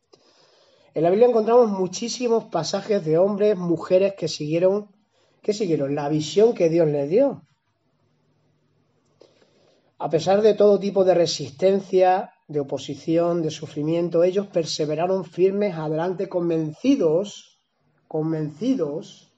En 0.94 1.02
la 1.02 1.10
Biblia 1.10 1.28
encontramos 1.28 1.70
muchísimos 1.70 2.44
pasajes 2.44 3.04
de 3.04 3.18
hombres, 3.18 3.56
mujeres 3.56 4.14
que 4.16 4.28
siguieron, 4.28 4.94
¿qué 5.42 5.52
siguieron? 5.52 5.96
La 5.96 6.08
visión 6.08 6.54
que 6.54 6.68
Dios 6.68 6.88
les 6.88 7.10
dio. 7.10 7.42
A 9.98 10.08
pesar 10.08 10.40
de 10.40 10.54
todo 10.54 10.78
tipo 10.78 11.04
de 11.04 11.14
resistencia, 11.14 12.30
de 12.46 12.60
oposición, 12.60 13.42
de 13.42 13.50
sufrimiento, 13.50 14.22
ellos 14.22 14.46
perseveraron 14.46 15.24
firmes 15.24 15.74
adelante, 15.74 16.28
convencidos, 16.28 17.60
convencidos 18.06 19.32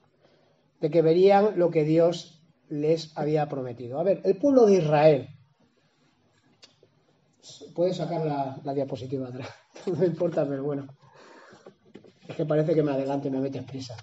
de 0.79 0.91
que 0.91 1.01
verían 1.01 1.57
lo 1.57 1.71
que 1.71 1.83
Dios 1.83 2.43
les 2.69 3.17
había 3.17 3.47
prometido. 3.47 3.99
A 3.99 4.03
ver, 4.03 4.21
el 4.25 4.37
pueblo 4.37 4.65
de 4.65 4.75
Israel. 4.75 5.29
Puede 7.73 7.93
sacar 7.93 8.25
la, 8.63 8.73
diapositiva 8.73 9.29
atrás, 9.29 9.49
no 9.87 10.05
importa, 10.05 10.45
pero 10.47 10.63
bueno. 10.63 10.87
Es 12.27 12.35
que 12.35 12.45
parece 12.45 12.73
que 12.75 12.83
me 12.83 12.91
adelante 12.91 13.29
me 13.29 13.39
metes 13.39 13.63
prisa. 13.63 13.95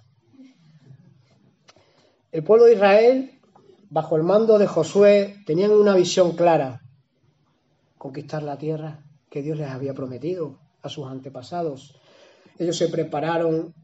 El 2.32 2.42
pueblo 2.42 2.64
de 2.64 2.74
Israel, 2.74 3.40
bajo 3.90 4.16
el 4.16 4.22
mando 4.22 4.58
de 4.58 4.66
Josué, 4.66 5.36
tenían 5.46 5.70
una 5.70 5.94
visión 5.94 6.34
clara. 6.36 6.80
Conquistar 7.98 8.42
la 8.42 8.58
tierra 8.58 9.04
que 9.30 9.42
Dios 9.42 9.58
les 9.58 9.70
había 9.70 9.94
prometido 9.94 10.58
a 10.82 10.88
sus 10.88 11.06
antepasados. 11.06 12.00
Ellos 12.58 12.76
se 12.76 12.88
prepararon 12.88 13.74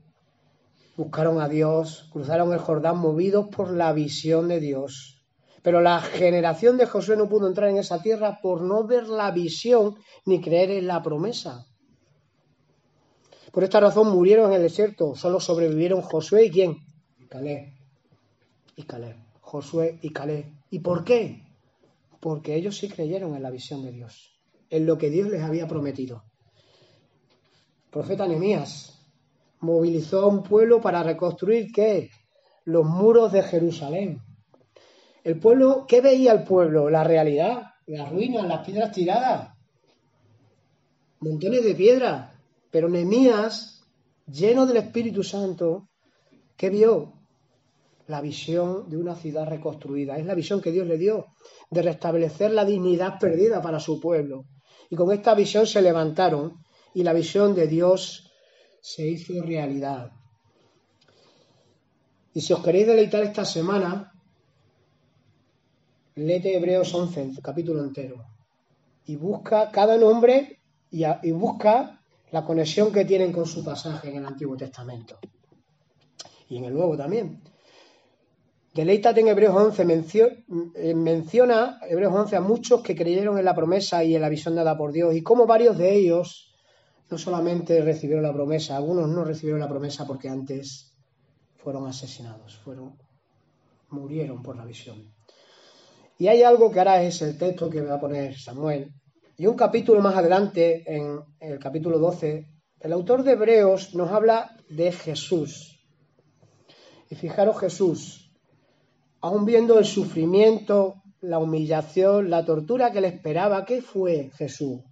buscaron 1.00 1.40
a 1.40 1.48
Dios, 1.48 2.08
cruzaron 2.12 2.52
el 2.52 2.58
Jordán 2.58 2.98
movidos 2.98 3.48
por 3.48 3.72
la 3.72 3.94
visión 3.94 4.48
de 4.48 4.60
Dios. 4.60 5.24
Pero 5.62 5.80
la 5.80 6.00
generación 6.00 6.76
de 6.76 6.84
Josué 6.84 7.16
no 7.16 7.26
pudo 7.26 7.46
entrar 7.46 7.70
en 7.70 7.78
esa 7.78 8.02
tierra 8.02 8.38
por 8.42 8.60
no 8.60 8.86
ver 8.86 9.08
la 9.08 9.30
visión 9.30 9.96
ni 10.26 10.42
creer 10.42 10.70
en 10.70 10.86
la 10.86 11.02
promesa. 11.02 11.66
Por 13.52 13.64
esta 13.64 13.80
razón 13.80 14.08
murieron 14.08 14.50
en 14.50 14.56
el 14.56 14.62
desierto. 14.62 15.14
Solo 15.14 15.40
sobrevivieron 15.40 16.02
Josué 16.02 16.46
y 16.46 16.50
quién? 16.50 16.76
Caleb. 17.28 17.72
Y 18.76 18.82
Caleb. 18.84 19.16
Josué 19.40 19.98
y 20.02 20.10
Caleb. 20.10 20.46
¿Y 20.70 20.80
por 20.80 21.04
qué? 21.04 21.42
Porque 22.20 22.54
ellos 22.54 22.76
sí 22.76 22.88
creyeron 22.88 23.34
en 23.34 23.42
la 23.42 23.50
visión 23.50 23.82
de 23.82 23.92
Dios, 23.92 24.40
en 24.68 24.86
lo 24.86 24.98
que 24.98 25.10
Dios 25.10 25.28
les 25.28 25.42
había 25.42 25.66
prometido. 25.66 26.24
Profeta 27.90 28.26
Nehemías 28.26 29.00
movilizó 29.60 30.22
a 30.22 30.26
un 30.26 30.42
pueblo 30.42 30.80
para 30.80 31.02
reconstruir 31.02 31.72
qué? 31.72 32.10
Los 32.64 32.84
muros 32.86 33.32
de 33.32 33.42
Jerusalén. 33.42 34.22
El 35.24 35.38
pueblo, 35.38 35.86
¿qué 35.88 36.00
veía 36.00 36.32
el 36.32 36.44
pueblo? 36.44 36.88
La 36.88 37.04
realidad, 37.04 37.62
las 37.86 38.10
ruinas, 38.10 38.46
las 38.46 38.64
piedras 38.64 38.92
tiradas, 38.92 39.54
montones 41.20 41.64
de 41.64 41.74
piedras. 41.74 42.39
Pero 42.70 42.88
Nehemías, 42.88 43.82
lleno 44.26 44.66
del 44.66 44.78
Espíritu 44.78 45.22
Santo, 45.22 45.88
¿qué 46.56 46.70
vio? 46.70 47.14
La 48.06 48.20
visión 48.20 48.88
de 48.88 48.96
una 48.96 49.14
ciudad 49.14 49.46
reconstruida. 49.46 50.18
Es 50.18 50.26
la 50.26 50.34
visión 50.34 50.60
que 50.60 50.72
Dios 50.72 50.86
le 50.86 50.98
dio 50.98 51.26
de 51.70 51.82
restablecer 51.82 52.50
la 52.50 52.64
dignidad 52.64 53.18
perdida 53.18 53.62
para 53.62 53.80
su 53.80 54.00
pueblo. 54.00 54.44
Y 54.88 54.96
con 54.96 55.12
esta 55.12 55.34
visión 55.34 55.66
se 55.66 55.82
levantaron 55.82 56.64
y 56.94 57.02
la 57.02 57.12
visión 57.12 57.54
de 57.54 57.68
Dios 57.68 58.30
se 58.80 59.06
hizo 59.06 59.42
realidad. 59.42 60.10
Y 62.32 62.40
si 62.40 62.52
os 62.52 62.62
queréis 62.62 62.86
deleitar 62.86 63.22
esta 63.22 63.44
semana, 63.44 64.12
léete 66.14 66.56
Hebreos 66.56 66.92
11, 66.94 67.32
capítulo 67.42 67.82
entero, 67.82 68.24
y 69.06 69.16
busca 69.16 69.70
cada 69.70 69.96
nombre 69.96 70.60
y, 70.90 71.30
busca 71.32 71.99
la 72.32 72.44
conexión 72.44 72.92
que 72.92 73.04
tienen 73.04 73.32
con 73.32 73.46
su 73.46 73.64
pasaje 73.64 74.08
en 74.10 74.16
el 74.16 74.26
Antiguo 74.26 74.56
Testamento. 74.56 75.18
Y 76.48 76.58
en 76.58 76.64
el 76.64 76.74
Nuevo 76.74 76.96
también. 76.96 77.42
Deleítate 78.72 79.20
en 79.20 79.28
Hebreos 79.28 79.56
11, 79.56 80.44
eh, 80.76 80.94
menciona 80.94 81.80
Hebreos 81.88 82.14
11 82.14 82.36
a 82.36 82.40
muchos 82.40 82.82
que 82.82 82.94
creyeron 82.94 83.36
en 83.36 83.44
la 83.44 83.54
promesa 83.54 84.04
y 84.04 84.14
en 84.14 84.22
la 84.22 84.28
visión 84.28 84.54
dada 84.54 84.76
por 84.76 84.92
Dios, 84.92 85.14
y 85.14 85.22
como 85.22 85.44
varios 85.44 85.76
de 85.76 85.92
ellos 85.92 86.54
no 87.10 87.18
solamente 87.18 87.82
recibieron 87.82 88.22
la 88.22 88.32
promesa, 88.32 88.76
algunos 88.76 89.08
no 89.08 89.24
recibieron 89.24 89.60
la 89.60 89.68
promesa 89.68 90.06
porque 90.06 90.28
antes 90.28 90.94
fueron 91.56 91.88
asesinados, 91.88 92.56
fueron, 92.58 92.96
murieron 93.88 94.40
por 94.40 94.56
la 94.56 94.64
visión. 94.64 95.12
Y 96.18 96.28
hay 96.28 96.42
algo 96.42 96.70
que 96.70 96.78
ahora 96.78 97.02
es 97.02 97.22
el 97.22 97.36
texto 97.36 97.68
que 97.68 97.80
va 97.80 97.94
a 97.94 98.00
poner 98.00 98.38
Samuel. 98.38 98.92
Y 99.40 99.46
un 99.46 99.56
capítulo 99.56 100.02
más 100.02 100.14
adelante, 100.16 100.84
en 100.84 101.18
el 101.40 101.58
capítulo 101.58 101.98
12, 101.98 102.46
el 102.78 102.92
autor 102.92 103.22
de 103.22 103.32
Hebreos 103.32 103.94
nos 103.94 104.10
habla 104.10 104.54
de 104.68 104.92
Jesús. 104.92 105.80
Y 107.08 107.14
fijaros 107.14 107.58
Jesús, 107.58 108.30
aún 109.22 109.46
viendo 109.46 109.78
el 109.78 109.86
sufrimiento, 109.86 110.96
la 111.22 111.38
humillación, 111.38 112.28
la 112.28 112.44
tortura 112.44 112.92
que 112.92 113.00
le 113.00 113.08
esperaba, 113.08 113.64
¿qué 113.64 113.80
fue 113.80 114.30
Jesús? 114.34 114.82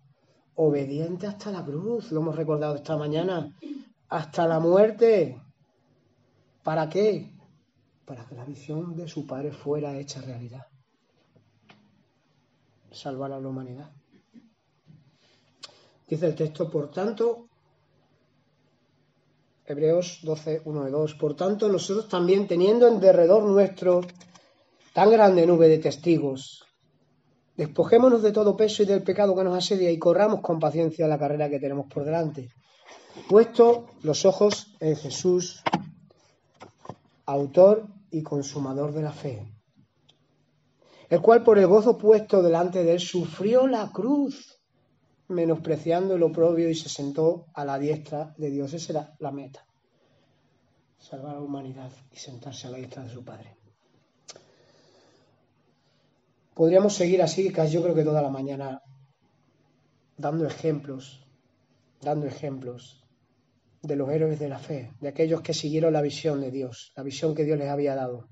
obediente 0.54 1.26
hasta 1.26 1.50
la 1.50 1.62
cruz, 1.62 2.10
lo 2.10 2.22
hemos 2.22 2.34
recordado 2.34 2.76
esta 2.76 2.96
mañana, 2.96 3.54
hasta 4.08 4.48
la 4.48 4.60
muerte. 4.60 5.42
¿Para 6.62 6.88
qué? 6.88 7.36
Para 8.06 8.24
que 8.24 8.34
la 8.34 8.46
visión 8.46 8.96
de 8.96 9.08
su 9.08 9.26
Padre 9.26 9.52
fuera 9.52 9.98
hecha 9.98 10.22
realidad. 10.22 10.66
Salvar 12.90 13.32
a 13.32 13.40
la 13.40 13.48
humanidad. 13.48 13.97
Dice 16.08 16.26
el 16.26 16.34
texto, 16.34 16.70
por 16.70 16.90
tanto, 16.90 17.48
Hebreos 19.66 20.20
12, 20.22 20.62
1 20.64 20.88
y 20.88 20.90
2, 20.90 21.14
por 21.14 21.36
tanto 21.36 21.68
nosotros 21.68 22.08
también 22.08 22.46
teniendo 22.46 22.88
en 22.88 23.00
derredor 23.00 23.42
nuestro 23.44 24.00
tan 24.94 25.10
grande 25.10 25.46
nube 25.46 25.68
de 25.68 25.78
testigos, 25.78 26.64
Despojémonos 27.58 28.22
de 28.22 28.30
todo 28.30 28.56
peso 28.56 28.84
y 28.84 28.86
del 28.86 29.02
pecado 29.02 29.34
que 29.34 29.42
nos 29.42 29.58
asedia 29.58 29.90
y 29.90 29.98
corramos 29.98 30.42
con 30.42 30.60
paciencia 30.60 31.08
la 31.08 31.18
carrera 31.18 31.50
que 31.50 31.58
tenemos 31.58 31.86
por 31.92 32.04
delante. 32.04 32.50
Puesto 33.28 33.86
los 34.02 34.24
ojos 34.24 34.76
en 34.78 34.94
Jesús, 34.94 35.64
autor 37.26 37.88
y 38.12 38.22
consumador 38.22 38.92
de 38.92 39.02
la 39.02 39.10
fe. 39.10 39.52
el 41.10 41.20
cual 41.20 41.42
por 41.42 41.58
el 41.58 41.66
gozo 41.66 41.98
puesto 41.98 42.42
delante 42.42 42.84
de 42.84 42.92
él 42.92 43.00
sufrió 43.00 43.66
la 43.66 43.90
cruz, 43.90 44.57
menospreciando 45.28 46.16
el 46.16 46.22
oprobio 46.22 46.68
y 46.68 46.74
se 46.74 46.88
sentó 46.88 47.46
a 47.54 47.64
la 47.64 47.78
diestra 47.78 48.34
de 48.36 48.50
Dios. 48.50 48.72
Esa 48.72 48.92
era 48.92 49.16
la 49.18 49.30
meta, 49.30 49.64
salvar 50.98 51.32
a 51.32 51.34
la 51.34 51.40
humanidad 51.44 51.90
y 52.10 52.16
sentarse 52.16 52.66
a 52.66 52.70
la 52.70 52.78
diestra 52.78 53.02
de 53.02 53.10
su 53.10 53.24
Padre. 53.24 53.56
Podríamos 56.54 56.94
seguir 56.94 57.22
así, 57.22 57.52
casi 57.52 57.74
yo 57.74 57.82
creo 57.82 57.94
que 57.94 58.02
toda 58.02 58.20
la 58.20 58.30
mañana, 58.30 58.82
dando 60.16 60.44
ejemplos, 60.44 61.24
dando 62.00 62.26
ejemplos 62.26 63.04
de 63.82 63.94
los 63.94 64.10
héroes 64.10 64.40
de 64.40 64.48
la 64.48 64.58
fe, 64.58 64.92
de 65.00 65.08
aquellos 65.08 65.40
que 65.40 65.54
siguieron 65.54 65.92
la 65.92 66.02
visión 66.02 66.40
de 66.40 66.50
Dios, 66.50 66.92
la 66.96 67.04
visión 67.04 67.34
que 67.34 67.44
Dios 67.44 67.58
les 67.58 67.68
había 67.68 67.94
dado. 67.94 68.28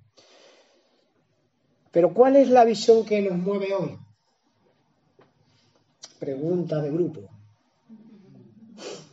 Pero 1.92 2.12
¿cuál 2.12 2.36
es 2.36 2.50
la 2.50 2.64
visión 2.64 3.04
que 3.04 3.22
nos 3.22 3.38
mueve 3.38 3.72
hoy? 3.74 3.98
Pregunta 6.18 6.80
de 6.80 6.90
grupo. 6.90 7.20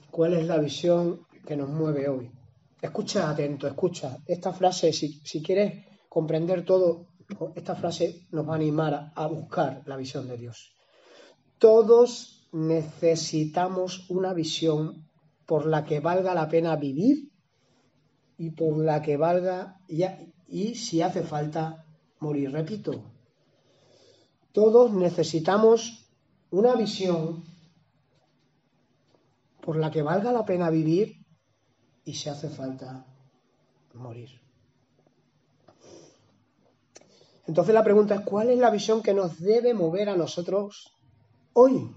¿Cuál 0.09 0.35
es 0.35 0.47
la 0.47 0.57
visión 0.57 1.25
que 1.45 1.57
nos 1.57 1.69
mueve 1.69 2.07
hoy? 2.07 2.31
Escucha 2.81 3.29
atento, 3.29 3.67
escucha. 3.67 4.17
Esta 4.25 4.53
frase, 4.53 4.93
si, 4.93 5.19
si 5.23 5.41
quieres 5.41 5.85
comprender 6.07 6.63
todo, 6.63 7.07
esta 7.55 7.75
frase 7.75 8.27
nos 8.31 8.47
va 8.47 8.53
a 8.53 8.55
animar 8.55 9.11
a 9.15 9.27
buscar 9.27 9.81
la 9.85 9.97
visión 9.97 10.27
de 10.27 10.37
Dios. 10.37 10.75
Todos 11.57 12.47
necesitamos 12.51 14.09
una 14.09 14.33
visión 14.33 15.07
por 15.45 15.65
la 15.65 15.83
que 15.83 15.99
valga 15.99 16.33
la 16.33 16.47
pena 16.47 16.75
vivir 16.75 17.31
y 18.37 18.51
por 18.51 18.77
la 18.77 19.01
que 19.01 19.17
valga 19.17 19.79
y, 19.87 20.03
y 20.47 20.75
si 20.75 21.01
hace 21.01 21.23
falta 21.23 21.85
morir. 22.19 22.51
Repito, 22.51 23.03
todos 24.51 24.91
necesitamos 24.91 26.02
una 26.53 26.75
visión 26.75 27.43
por 29.59 29.75
la 29.75 29.89
que 29.89 30.03
valga 30.03 30.31
la 30.31 30.45
pena 30.45 30.69
vivir 30.69 31.25
y 32.05 32.13
si 32.13 32.29
hace 32.29 32.47
falta 32.47 33.07
morir. 33.95 34.29
Entonces 37.47 37.73
la 37.73 37.83
pregunta 37.83 38.15
es, 38.15 38.21
¿cuál 38.21 38.51
es 38.51 38.59
la 38.59 38.69
visión 38.69 39.01
que 39.01 39.15
nos 39.15 39.39
debe 39.39 39.73
mover 39.73 40.09
a 40.09 40.15
nosotros 40.15 40.93
hoy? 41.53 41.91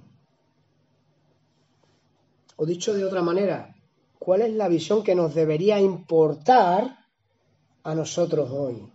O 2.57 2.65
dicho 2.65 2.95
de 2.95 3.05
otra 3.05 3.21
manera, 3.21 3.77
¿cuál 4.19 4.41
es 4.41 4.55
la 4.55 4.69
visión 4.69 5.05
que 5.05 5.15
nos 5.15 5.35
debería 5.35 5.79
importar 5.81 7.05
a 7.83 7.95
nosotros 7.95 8.51
hoy? 8.51 8.91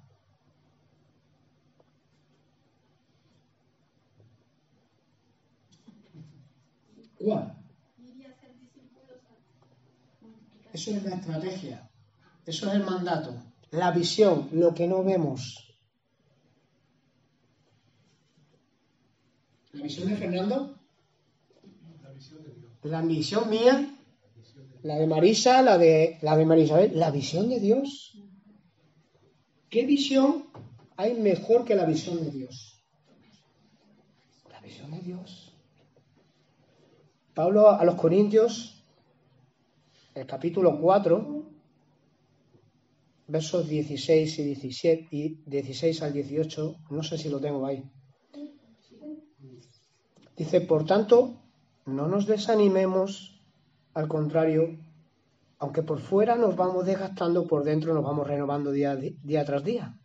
¿Cuál? 7.24 7.58
Eso 10.74 10.92
es 10.92 11.04
la 11.04 11.16
estrategia, 11.16 11.92
eso 12.46 12.70
es 12.70 12.76
el 12.76 12.84
mandato, 12.84 13.36
la 13.72 13.92
visión, 13.92 14.50
lo 14.54 14.74
que 14.74 14.88
no 14.88 15.04
vemos. 15.04 15.68
¿La 19.74 19.84
visión 19.84 20.08
de 20.08 20.16
Fernando? 20.16 20.80
La 22.84 23.02
visión 23.02 23.50
mía, 23.50 23.96
la 24.84 24.96
de 24.96 25.08
Marisa, 25.08 25.62
la 25.62 25.78
de, 25.78 26.18
la 26.22 26.38
de 26.38 26.46
Marisabel, 26.46 26.98
la 26.98 27.12
visión 27.12 27.50
de 27.50 27.60
Dios. 27.60 28.18
¿Qué 29.70 29.86
visión 29.86 30.46
hay 30.96 31.14
mejor 31.14 31.66
que 31.66 31.76
la 31.76 31.86
visión 31.86 32.24
de 32.24 32.32
Dios? 32.32 32.84
La 34.50 34.60
visión 34.62 34.92
de 34.92 35.00
Dios. 35.00 35.51
Pablo 37.34 37.70
a 37.70 37.86
los 37.86 37.96
Corintios, 37.96 38.84
el 40.16 40.26
capítulo 40.26 40.78
4, 40.82 41.46
versos 43.28 43.70
16 43.70 44.40
y 44.40 44.44
17 44.44 45.08
y 45.12 45.30
16 45.46 46.02
al 46.02 46.12
18, 46.12 46.76
no 46.90 47.04
sé 47.04 47.18
si 47.18 47.30
lo 47.30 47.40
tengo 47.40 47.66
ahí. 47.66 47.90
Dice, 50.36 50.60
por 50.60 50.86
tanto, 50.86 51.42
no 51.86 52.10
nos 52.10 52.26
desanimemos, 52.26 53.40
al 53.94 54.10
contrario, 54.10 54.78
aunque 55.60 55.84
por 55.84 56.00
fuera 56.00 56.36
nos 56.36 56.58
vamos 56.58 56.86
desgastando, 56.86 57.48
por 57.48 57.64
dentro 57.64 57.94
nos 57.94 58.04
vamos 58.04 58.28
renovando 58.28 58.72
día, 58.72 58.98
día 58.98 59.46
tras 59.46 59.64
día. 59.64 59.98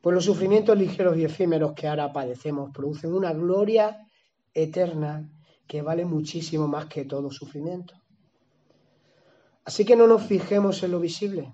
Pues 0.00 0.14
los 0.14 0.24
sufrimientos 0.24 0.78
ligeros 0.78 1.16
y 1.16 1.24
efímeros 1.24 1.72
que 1.72 1.88
ahora 1.88 2.12
padecemos 2.12 2.70
producen 2.72 3.14
una 3.14 3.32
gloria 3.32 4.06
eterna 4.54 5.28
que 5.66 5.82
vale 5.82 6.04
muchísimo 6.04 6.68
más 6.68 6.86
que 6.86 7.04
todo 7.04 7.30
sufrimiento. 7.30 7.94
Así 9.64 9.84
que 9.84 9.96
no 9.96 10.06
nos 10.06 10.22
fijemos 10.22 10.82
en 10.82 10.90
lo 10.90 11.00
visible, 11.00 11.52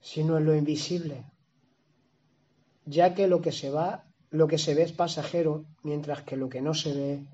sino 0.00 0.38
en 0.38 0.46
lo 0.46 0.54
invisible, 0.54 1.26
ya 2.86 3.14
que 3.14 3.26
lo 3.26 3.40
que 3.40 3.52
se 3.52 3.70
va 3.70 4.12
lo 4.32 4.48
que 4.48 4.58
se 4.58 4.74
ve 4.74 4.82
es 4.82 4.92
pasajero, 4.92 5.66
mientras 5.82 6.22
que 6.22 6.36
lo 6.36 6.48
que 6.48 6.62
no 6.62 6.72
se 6.72 6.94
ve 6.94 7.26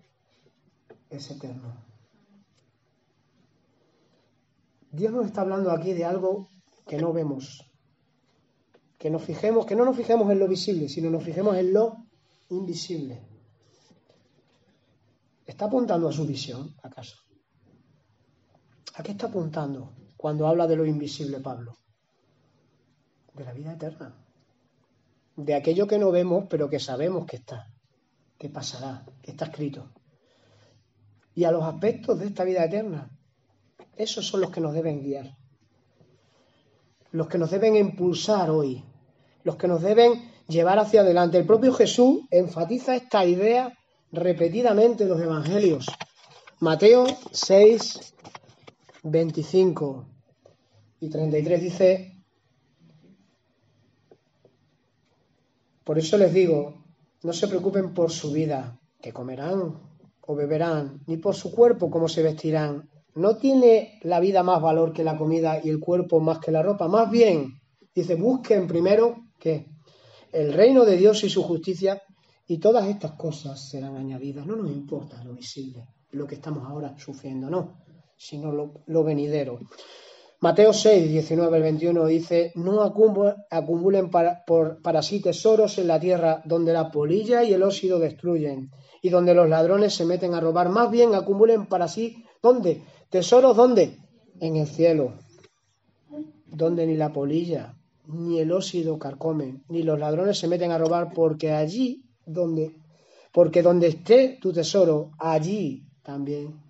es 1.11 1.31
eterno. 1.31 1.73
Dios 4.90 5.12
nos 5.12 5.27
está 5.27 5.42
hablando 5.42 5.71
aquí 5.71 5.92
de 5.92 6.05
algo 6.05 6.49
que 6.88 6.99
no 6.99 7.12
vemos. 7.12 7.64
Que 8.99 9.11
nos 9.11 9.23
fijemos, 9.23 9.64
que 9.64 9.77
no 9.77 9.85
nos 9.85 9.97
fijemos 9.97 10.29
en 10.33 10.40
lo 10.40 10.49
visible, 10.49 10.88
sino 10.88 11.09
nos 11.09 11.23
fijemos 11.23 11.57
en 11.57 11.73
lo 11.73 11.99
invisible. 12.51 13.28
¿Está 15.48 15.64
apuntando 15.64 16.08
a 16.08 16.12
su 16.12 16.24
visión, 16.24 16.76
acaso? 16.82 17.16
¿A 18.94 19.02
qué 19.02 19.12
está 19.12 19.26
apuntando 19.26 19.94
cuando 20.16 20.46
habla 20.46 20.68
de 20.68 20.76
lo 20.76 20.84
invisible, 20.84 21.40
Pablo? 21.40 21.72
De 23.34 23.44
la 23.44 23.52
vida 23.52 23.72
eterna 23.72 24.14
de 25.38 25.54
aquello 25.54 25.87
que 25.87 25.98
no 25.98 26.11
vemos, 26.11 26.46
pero 26.50 26.68
que 26.68 26.80
sabemos 26.80 27.24
que 27.24 27.37
está, 27.37 27.70
que 28.37 28.48
pasará, 28.48 29.06
que 29.22 29.30
está 29.30 29.44
escrito. 29.44 29.92
Y 31.37 31.44
a 31.44 31.52
los 31.52 31.62
aspectos 31.62 32.18
de 32.18 32.26
esta 32.26 32.42
vida 32.42 32.64
eterna. 32.64 33.08
Esos 33.96 34.26
son 34.26 34.40
los 34.40 34.50
que 34.50 34.61
nos 34.61 34.74
deben 34.74 35.00
guiar, 35.00 35.37
los 37.12 37.28
que 37.28 37.38
nos 37.38 37.52
deben 37.52 37.76
impulsar 37.76 38.50
hoy, 38.50 38.84
los 39.44 39.54
que 39.54 39.68
nos 39.68 39.80
deben 39.80 40.32
llevar 40.48 40.80
hacia 40.80 41.02
adelante. 41.02 41.38
El 41.38 41.46
propio 41.46 41.72
Jesús 41.72 42.22
enfatiza 42.30 42.96
esta 42.96 43.24
idea 43.24 43.78
repetidamente 44.12 45.05
en 45.05 45.11
los 45.11 45.21
Evangelios. 45.21 45.87
Mateo 46.61 47.07
6, 47.31 48.14
25 49.03 50.07
y 51.01 51.09
33 51.09 51.62
dice, 51.62 52.18
Por 55.88 55.99
eso 55.99 56.18
les 56.18 56.35
digo, 56.35 56.85
no 57.23 57.33
se 57.33 57.49
preocupen 57.49 57.94
por 57.94 58.11
su 58.11 58.31
vida, 58.31 58.79
que 59.01 59.11
comerán 59.11 59.81
o 60.21 60.35
beberán, 60.35 61.01
ni 61.07 61.16
por 61.16 61.35
su 61.35 61.51
cuerpo, 61.51 61.90
cómo 61.90 62.09
se 62.09 62.23
vestirán. 62.23 62.90
No 63.14 63.38
tiene 63.38 63.99
la 64.03 64.21
vida 64.21 64.42
más 64.42 64.61
valor 64.61 64.92
que 64.92 65.03
la 65.03 65.16
comida 65.16 65.59
y 65.64 65.71
el 65.71 65.81
cuerpo 65.81 66.21
más 66.21 66.40
que 66.40 66.53
la 66.53 66.62
ropa. 66.62 66.88
Más 66.88 67.11
bien, 67.11 67.59
dice, 67.94 68.16
busquen 68.16 68.66
primero 68.66 69.16
que 69.38 69.64
el 70.31 70.53
reino 70.53 70.85
de 70.85 70.99
Dios 70.99 71.25
y 71.25 71.31
su 71.31 71.42
justicia 71.42 72.03
y 72.48 72.58
todas 72.58 72.87
estas 72.87 73.12
cosas 73.12 73.68
serán 73.68 73.96
añadidas. 73.96 74.46
No 74.46 74.56
nos 74.56 74.70
importa 74.70 75.22
lo 75.22 75.34
visible, 75.34 75.87
lo 76.12 76.26
que 76.26 76.37
estamos 76.37 76.66
ahora 76.66 76.96
sufriendo, 76.98 77.50
no, 77.50 77.82
sino 78.16 78.50
lo, 78.50 79.04
venidero. 79.04 79.61
Mateo 80.40 80.72
6, 80.72 81.11
19 81.11 81.56
al 81.56 81.62
21 81.62 82.06
dice, 82.06 82.52
no 82.54 82.82
acumulen 82.82 84.11
para, 84.11 84.44
para 84.82 85.02
sí 85.02 85.20
tesoros 85.20 85.76
en 85.78 85.88
la 85.88 86.00
tierra 86.00 86.42
donde 86.46 86.72
la 86.72 86.90
polilla 86.90 87.44
y 87.44 87.52
el 87.52 87.62
óxido 87.62 87.98
destruyen 87.98 88.70
y 89.02 89.11
donde 89.11 89.34
los 89.34 89.48
ladrones 89.48 89.94
se 89.94 90.06
meten 90.06 90.32
a 90.32 90.40
robar. 90.40 90.70
Más 90.70 90.90
bien 90.90 91.14
acumulen 91.14 91.66
para 91.66 91.87
sí, 91.87 92.24
¿dónde? 92.42 92.82
Tesoros, 93.11 93.56
¿dónde? 93.56 93.98
En 94.40 94.56
el 94.56 94.68
cielo, 94.68 95.12
donde 96.46 96.87
ni 96.87 96.96
la 96.96 97.12
polilla 97.12 97.74
ni 98.06 98.38
el 98.38 98.52
óxido 98.52 98.98
carcomen, 98.98 99.64
ni 99.68 99.82
los 99.82 99.98
ladrones 99.98 100.38
se 100.38 100.48
meten 100.48 100.72
a 100.72 100.78
robar, 100.78 101.12
porque 101.12 101.52
allí 101.52 102.08
donde, 102.29 102.77
porque 103.33 103.62
donde 103.62 103.88
esté 103.88 104.38
tu 104.41 104.53
tesoro, 104.53 105.12
allí 105.19 105.88
también 106.03 106.61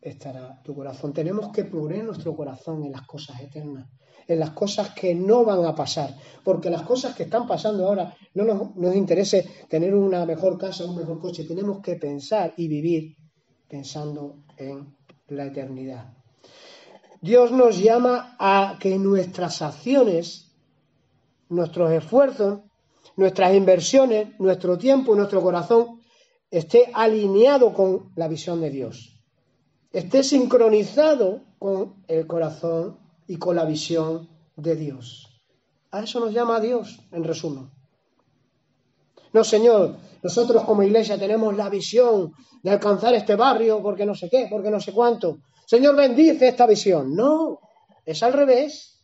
estará 0.00 0.62
tu 0.62 0.74
corazón. 0.74 1.12
Tenemos 1.12 1.52
que 1.52 1.64
poner 1.64 2.04
nuestro 2.04 2.34
corazón 2.34 2.84
en 2.84 2.92
las 2.92 3.06
cosas 3.06 3.40
eternas, 3.40 3.88
en 4.26 4.38
las 4.38 4.50
cosas 4.50 4.90
que 4.90 5.14
no 5.14 5.44
van 5.44 5.64
a 5.64 5.74
pasar, 5.74 6.16
porque 6.44 6.70
las 6.70 6.82
cosas 6.82 7.14
que 7.14 7.24
están 7.24 7.46
pasando 7.46 7.86
ahora 7.86 8.14
no 8.34 8.44
nos, 8.44 8.76
nos 8.76 8.94
interese 8.94 9.48
tener 9.68 9.94
una 9.94 10.24
mejor 10.24 10.56
casa, 10.56 10.84
un 10.84 10.96
mejor 10.96 11.20
coche, 11.20 11.44
tenemos 11.44 11.80
que 11.80 11.96
pensar 11.96 12.54
y 12.56 12.68
vivir 12.68 13.16
pensando 13.68 14.44
en 14.56 14.96
la 15.28 15.46
eternidad. 15.46 16.14
Dios 17.20 17.52
nos 17.52 17.78
llama 17.78 18.36
a 18.38 18.78
que 18.80 18.98
nuestras 18.98 19.60
acciones, 19.60 20.56
nuestros 21.48 21.92
esfuerzos, 21.92 22.60
nuestras 23.20 23.54
inversiones, 23.54 24.28
nuestro 24.40 24.78
tiempo, 24.78 25.14
nuestro 25.14 25.42
corazón 25.42 26.00
esté 26.50 26.90
alineado 26.94 27.74
con 27.74 28.12
la 28.16 28.28
visión 28.28 28.62
de 28.62 28.70
Dios, 28.70 29.20
esté 29.92 30.22
sincronizado 30.22 31.42
con 31.58 32.02
el 32.08 32.26
corazón 32.26 32.98
y 33.26 33.36
con 33.36 33.56
la 33.56 33.66
visión 33.66 34.30
de 34.56 34.74
Dios. 34.74 35.42
A 35.90 36.00
eso 36.00 36.18
nos 36.18 36.32
llama 36.32 36.60
Dios, 36.60 36.98
en 37.12 37.22
resumen. 37.24 37.70
No, 39.34 39.44
Señor, 39.44 39.96
nosotros 40.22 40.64
como 40.64 40.82
iglesia 40.82 41.18
tenemos 41.18 41.54
la 41.54 41.68
visión 41.68 42.32
de 42.62 42.70
alcanzar 42.70 43.12
este 43.12 43.36
barrio 43.36 43.82
porque 43.82 44.06
no 44.06 44.14
sé 44.14 44.30
qué, 44.30 44.46
porque 44.50 44.70
no 44.70 44.80
sé 44.80 44.92
cuánto. 44.92 45.40
Señor, 45.66 45.94
bendice 45.94 46.48
esta 46.48 46.66
visión. 46.66 47.14
No, 47.14 47.60
es 48.06 48.22
al 48.22 48.32
revés. 48.32 48.98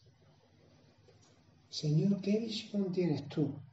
Señor, 1.68 2.22
¿qué 2.22 2.38
visión 2.38 2.90
tienes 2.90 3.29
tú? 3.29 3.65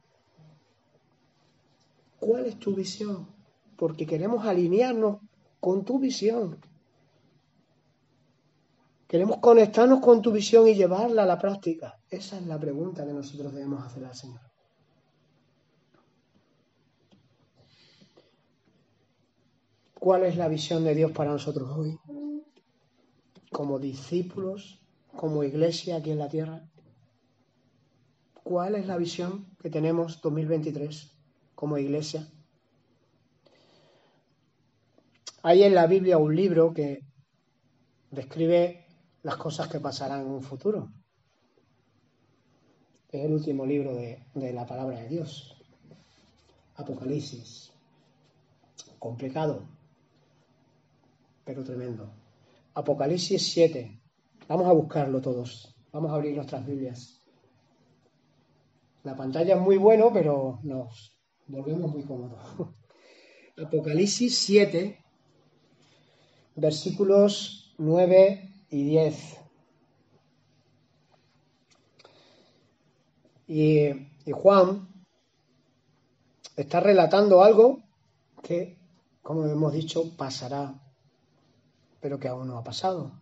¿Cuál 2.24 2.46
es 2.46 2.58
tu 2.58 2.74
visión? 2.74 3.28
Porque 3.76 4.06
queremos 4.06 4.46
alinearnos 4.46 5.18
con 5.60 5.84
tu 5.84 5.98
visión. 5.98 6.58
Queremos 9.06 9.36
conectarnos 9.40 10.00
con 10.00 10.22
tu 10.22 10.32
visión 10.32 10.66
y 10.66 10.74
llevarla 10.74 11.24
a 11.24 11.26
la 11.26 11.38
práctica. 11.38 12.00
Esa 12.08 12.38
es 12.38 12.46
la 12.46 12.58
pregunta 12.58 13.04
que 13.04 13.12
nosotros 13.12 13.52
debemos 13.52 13.84
hacer 13.84 14.06
al 14.06 14.14
Señor. 14.14 14.40
¿Cuál 19.92 20.24
es 20.24 20.38
la 20.38 20.48
visión 20.48 20.82
de 20.82 20.94
Dios 20.94 21.12
para 21.12 21.30
nosotros 21.30 21.68
hoy? 21.76 21.98
Como 23.52 23.78
discípulos, 23.78 24.80
como 25.14 25.44
iglesia 25.44 25.96
aquí 25.96 26.10
en 26.10 26.20
la 26.20 26.30
tierra. 26.30 26.66
¿Cuál 28.42 28.76
es 28.76 28.86
la 28.86 28.96
visión 28.96 29.54
que 29.60 29.68
tenemos 29.68 30.22
2023 30.22 31.13
como 31.64 31.78
iglesia? 31.78 32.28
Hay 35.44 35.62
en 35.62 35.74
la 35.74 35.86
Biblia 35.86 36.18
un 36.18 36.36
libro 36.36 36.74
que 36.74 37.00
describe 38.10 38.84
las 39.22 39.38
cosas 39.38 39.68
que 39.68 39.80
pasarán 39.80 40.20
en 40.20 40.26
un 40.26 40.42
futuro. 40.42 40.92
Es 43.10 43.24
el 43.24 43.32
último 43.32 43.64
libro 43.64 43.94
de, 43.94 44.52
la 44.52 44.66
palabra 44.66 45.00
de 45.00 45.08
Dios. 45.08 45.56
Apocalipsis. 46.74 47.72
Complicado, 48.98 49.66
pero 51.46 51.64
tremendo. 51.64 52.12
Apocalipsis 52.74 53.42
7. 53.54 54.02
Vamos 54.48 54.66
a 54.66 54.72
buscarlo 54.72 55.22
todos. 55.22 55.74
Vamos 55.92 56.12
a 56.12 56.16
abrir 56.16 56.36
nuestras 56.36 56.66
Biblias. 56.66 57.22
La 59.02 59.16
pantalla 59.16 59.54
es 59.54 59.60
muy 59.62 59.78
bueno, 59.78 60.10
pero 60.12 60.60
nos 60.62 61.13
volvemos 61.46 61.92
muy 61.92 62.02
cómodos. 62.02 62.40
Apocalipsis 63.56 64.38
7, 64.38 65.04
versículos 66.56 67.74
9 67.78 68.66
y 68.70 68.84
10. 68.84 69.40
Y, 73.46 73.88
y 74.24 74.32
Juan 74.32 74.88
está 76.56 76.80
relatando 76.80 77.42
algo 77.42 77.82
que, 78.42 78.78
como 79.22 79.46
hemos 79.46 79.72
dicho, 79.72 80.16
pasará, 80.16 80.80
pero 82.00 82.18
que 82.18 82.28
aún 82.28 82.48
no 82.48 82.58
ha 82.58 82.64
pasado. 82.64 83.12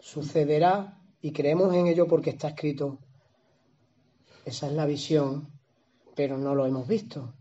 Sucederá 0.00 1.00
y 1.20 1.32
creemos 1.32 1.74
en 1.74 1.86
ello 1.86 2.06
porque 2.06 2.30
está 2.30 2.48
escrito. 2.48 2.98
Esa 4.44 4.68
es 4.68 4.72
la 4.74 4.86
visión, 4.86 5.55
pero 6.16 6.38
no 6.38 6.54
lo 6.54 6.66
hemos 6.66 6.88
visto. 6.88 7.34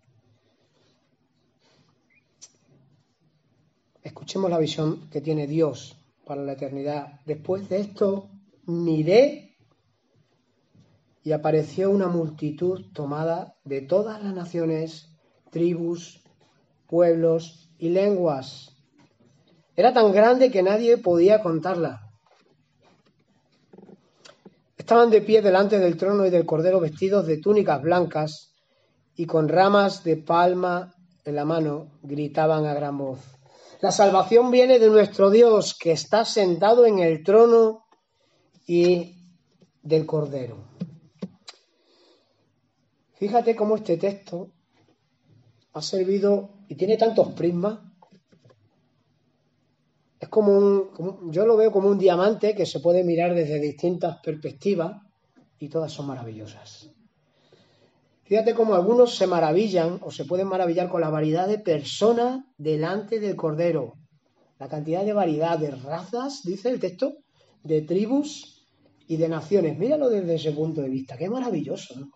Escuchemos 4.03 4.51
la 4.51 4.59
visión 4.59 5.09
que 5.09 5.21
tiene 5.21 5.47
Dios 5.47 5.97
para 6.25 6.43
la 6.43 6.53
eternidad. 6.53 7.21
Después 7.25 7.69
de 7.69 7.79
esto, 7.79 8.29
miré 8.65 9.55
y 11.23 11.31
apareció 11.31 11.89
una 11.89 12.07
multitud 12.07 12.91
tomada 12.93 13.55
de 13.63 13.81
todas 13.81 14.21
las 14.21 14.35
naciones, 14.35 15.09
tribus, 15.49 16.21
pueblos 16.87 17.71
y 17.79 17.89
lenguas. 17.89 18.75
Era 19.75 19.93
tan 19.93 20.11
grande 20.11 20.51
que 20.51 20.61
nadie 20.61 20.97
podía 20.97 21.41
contarla. 21.41 22.11
Estaban 24.77 25.09
de 25.09 25.21
pie 25.21 25.41
delante 25.41 25.79
del 25.79 25.97
trono 25.97 26.25
y 26.27 26.29
del 26.29 26.45
cordero 26.45 26.79
vestidos 26.79 27.25
de 27.25 27.37
túnicas 27.37 27.81
blancas 27.81 28.54
y 29.15 29.25
con 29.25 29.47
ramas 29.47 30.03
de 30.03 30.17
palma 30.17 30.93
en 31.23 31.35
la 31.35 31.45
mano 31.45 31.87
gritaban 32.03 32.65
a 32.65 32.73
gran 32.73 32.97
voz. 32.97 33.19
La 33.81 33.91
salvación 33.91 34.51
viene 34.51 34.79
de 34.79 34.89
nuestro 34.89 35.29
Dios 35.29 35.77
que 35.77 35.91
está 35.91 36.25
sentado 36.25 36.85
en 36.85 36.99
el 36.99 37.23
trono 37.23 37.85
y 38.65 39.15
del 39.81 40.05
cordero. 40.05 40.57
Fíjate 43.13 43.55
cómo 43.55 43.75
este 43.75 43.97
texto 43.97 44.51
ha 45.73 45.81
servido 45.81 46.49
y 46.67 46.75
tiene 46.75 46.97
tantos 46.97 47.33
prismas. 47.33 47.79
Es 50.19 50.29
como 50.29 50.57
un, 50.57 51.31
yo 51.31 51.45
lo 51.45 51.55
veo 51.55 51.71
como 51.71 51.89
un 51.89 51.97
diamante 51.97 52.55
que 52.55 52.65
se 52.65 52.79
puede 52.79 53.03
mirar 53.03 53.35
desde 53.35 53.59
distintas 53.59 54.17
perspectivas 54.23 55.01
y 55.59 55.69
todas 55.69 55.91
son 55.91 56.07
maravillosas. 56.07 56.94
Fíjate 58.25 58.55
cómo 58.55 58.73
algunos 58.73 59.15
se 59.15 59.27
maravillan 59.27 59.99
o 60.01 60.09
se 60.09 60.25
pueden 60.25 60.47
maravillar 60.47 60.89
con 60.89 60.99
la 60.99 61.11
variedad 61.11 61.47
de 61.47 61.59
personas 61.59 62.43
delante 62.57 63.19
del 63.19 63.35
Cordero. 63.35 63.93
La 64.57 64.67
cantidad 64.67 65.05
de 65.05 65.13
variedad 65.13 65.59
de 65.59 65.69
razas, 65.69 66.41
dice 66.43 66.69
el 66.69 66.79
texto, 66.79 67.17
de 67.61 67.83
tribus 67.83 68.65
y 69.07 69.17
de 69.17 69.29
naciones. 69.29 69.77
Míralo 69.77 70.09
desde 70.09 70.35
ese 70.35 70.51
punto 70.53 70.81
de 70.81 70.89
vista. 70.89 71.17
Qué 71.17 71.29
maravilloso. 71.29 71.99
¿no? 71.99 72.09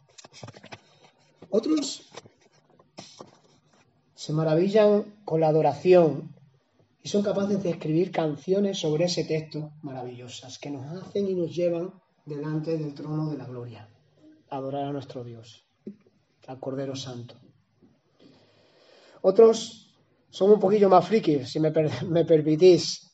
Otros 1.52 2.10
se 4.16 4.34
maravillan 4.34 5.22
con 5.26 5.42
la 5.42 5.50
adoración 5.50 6.36
y 7.04 7.10
son 7.10 7.22
capaces 7.22 7.62
de 7.62 7.70
escribir 7.70 8.12
canciones 8.12 8.80
sobre 8.80 9.06
ese 9.06 9.26
texto 9.26 9.74
maravillosas 9.84 10.58
que 10.58 10.72
nos 10.72 11.04
hacen 11.04 11.28
y 11.28 11.36
nos 11.36 11.56
llevan 11.56 11.94
delante 12.26 12.80
del 12.80 12.96
trono 12.96 13.30
de 13.30 13.38
la 13.38 13.46
gloria. 13.46 13.88
Adorar 14.50 14.86
a 14.86 14.92
nuestro 14.92 15.24
Dios 15.24 15.69
al 16.50 16.60
Cordero 16.60 16.96
Santo. 16.96 17.36
Otros 19.22 19.94
son 20.30 20.52
un 20.52 20.60
poquillo 20.60 20.90
más 20.90 21.08
frikis, 21.08 21.52
si 21.52 21.60
me, 21.60 21.72
me 22.08 22.26
permitís. 22.26 23.12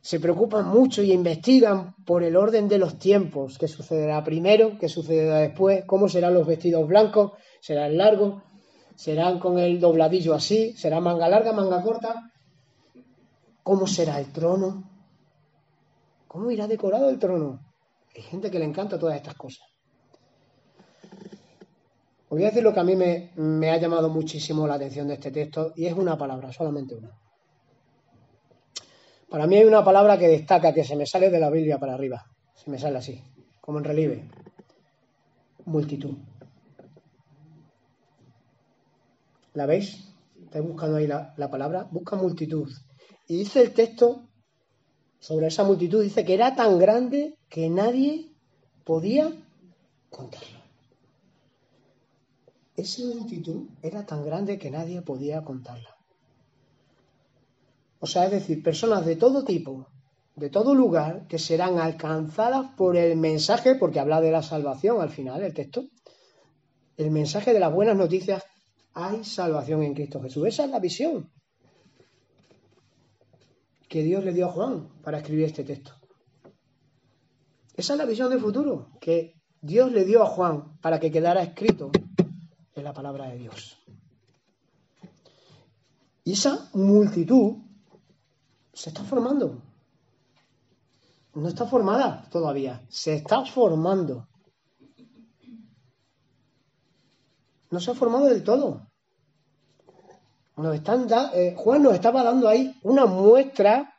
Se 0.00 0.18
preocupan 0.18 0.66
mucho 0.66 1.02
y 1.02 1.12
investigan 1.12 1.94
por 2.04 2.24
el 2.24 2.34
orden 2.34 2.66
de 2.68 2.78
los 2.78 2.98
tiempos, 2.98 3.58
qué 3.58 3.68
sucederá 3.68 4.24
primero, 4.24 4.78
qué 4.80 4.88
sucederá 4.88 5.38
después, 5.40 5.84
cómo 5.86 6.08
serán 6.08 6.34
los 6.34 6.46
vestidos 6.46 6.88
blancos, 6.88 7.32
serán 7.60 7.96
largos, 7.96 8.42
serán 8.96 9.38
con 9.38 9.58
el 9.58 9.78
dobladillo 9.78 10.34
así, 10.34 10.72
será 10.72 10.98
manga 11.00 11.28
larga, 11.28 11.52
manga 11.52 11.82
corta, 11.82 12.32
cómo 13.62 13.86
será 13.86 14.18
el 14.18 14.32
trono, 14.32 14.90
cómo 16.26 16.50
irá 16.50 16.66
decorado 16.66 17.10
el 17.10 17.18
trono. 17.18 17.60
Hay 18.16 18.22
gente 18.22 18.50
que 18.50 18.58
le 18.58 18.64
encanta 18.64 18.98
todas 18.98 19.16
estas 19.16 19.34
cosas. 19.34 19.71
Os 22.32 22.38
voy 22.38 22.44
a 22.44 22.48
decir 22.48 22.62
lo 22.62 22.72
que 22.72 22.80
a 22.80 22.84
mí 22.84 22.96
me, 22.96 23.70
ha 23.70 23.76
llamado 23.76 24.08
muchísimo 24.08 24.66
la 24.66 24.76
atención 24.76 25.06
de 25.06 25.14
este 25.14 25.30
texto 25.30 25.74
y 25.76 25.84
es 25.84 25.92
una 25.92 26.16
palabra, 26.16 26.50
solamente 26.50 26.94
una. 26.94 27.10
Para 29.28 29.46
mí 29.46 29.56
hay 29.56 29.64
una 29.64 29.84
palabra 29.84 30.16
que 30.16 30.28
destaca, 30.28 30.72
que 30.72 30.82
se 30.82 30.96
me 30.96 31.04
sale 31.04 31.28
de 31.28 31.38
la 31.38 31.50
Biblia 31.50 31.78
para 31.78 31.92
arriba, 31.92 32.24
se 32.54 32.70
me 32.70 32.78
sale 32.78 32.96
así, 32.96 33.22
como 33.60 33.80
en 33.80 33.84
relieve. 33.84 34.30
Multitud. 35.66 36.14
¿La 39.52 39.66
veis? 39.66 40.02
Estáis 40.42 40.66
buscando 40.66 40.96
ahí 40.96 41.06
la, 41.06 41.34
la 41.36 41.50
palabra. 41.50 41.86
Busca 41.90 42.16
multitud. 42.16 42.72
Y 43.28 43.40
dice 43.40 43.60
el 43.60 43.74
texto 43.74 44.22
sobre 45.18 45.48
esa 45.48 45.64
multitud, 45.64 46.02
dice 46.02 46.24
que 46.24 46.32
era 46.32 46.56
tan 46.56 46.78
grande 46.78 47.36
que 47.50 47.68
nadie 47.68 48.30
podía 48.84 49.30
contarlo. 50.08 50.61
Esa 52.76 53.02
multitud 53.04 53.68
era 53.82 54.06
tan 54.06 54.24
grande 54.24 54.58
que 54.58 54.70
nadie 54.70 55.02
podía 55.02 55.44
contarla. 55.44 55.96
O 58.00 58.06
sea, 58.06 58.24
es 58.24 58.32
decir, 58.32 58.62
personas 58.62 59.04
de 59.06 59.16
todo 59.16 59.44
tipo, 59.44 59.88
de 60.34 60.48
todo 60.50 60.74
lugar, 60.74 61.26
que 61.28 61.38
serán 61.38 61.78
alcanzadas 61.78 62.74
por 62.76 62.96
el 62.96 63.16
mensaje, 63.16 63.74
porque 63.74 64.00
habla 64.00 64.20
de 64.20 64.32
la 64.32 64.42
salvación 64.42 65.00
al 65.00 65.10
final 65.10 65.42
el 65.42 65.54
texto, 65.54 65.84
el 66.96 67.10
mensaje 67.10 67.52
de 67.52 67.60
las 67.60 67.72
buenas 67.72 67.96
noticias, 67.96 68.42
hay 68.94 69.24
salvación 69.24 69.82
en 69.82 69.94
Cristo 69.94 70.20
Jesús. 70.20 70.46
Esa 70.46 70.64
es 70.64 70.70
la 70.70 70.80
visión 70.80 71.30
que 73.88 74.02
Dios 74.02 74.24
le 74.24 74.32
dio 74.32 74.46
a 74.46 74.52
Juan 74.52 74.88
para 75.02 75.18
escribir 75.18 75.44
este 75.46 75.64
texto. 75.64 75.92
Esa 77.76 77.92
es 77.92 77.98
la 77.98 78.06
visión 78.06 78.30
del 78.30 78.40
futuro 78.40 78.90
que 79.00 79.34
Dios 79.60 79.92
le 79.92 80.04
dio 80.04 80.22
a 80.22 80.26
Juan 80.26 80.78
para 80.80 80.98
que 80.98 81.10
quedara 81.10 81.42
escrito 81.42 81.90
la 82.82 82.92
palabra 82.92 83.28
de 83.28 83.38
Dios. 83.38 83.78
Y 86.24 86.32
esa 86.32 86.68
multitud 86.74 87.56
se 88.72 88.90
está 88.90 89.02
formando. 89.04 89.62
No 91.34 91.48
está 91.48 91.66
formada 91.66 92.28
todavía, 92.30 92.84
se 92.88 93.14
está 93.14 93.44
formando. 93.44 94.28
No 97.70 97.80
se 97.80 97.90
ha 97.90 97.94
formado 97.94 98.26
del 98.26 98.44
todo. 98.44 98.86
Nos 100.56 100.74
están 100.74 101.06
eh, 101.34 101.54
Juan 101.56 101.82
nos 101.82 101.94
estaba 101.94 102.22
dando 102.22 102.46
ahí 102.46 102.78
una 102.82 103.06
muestra 103.06 103.94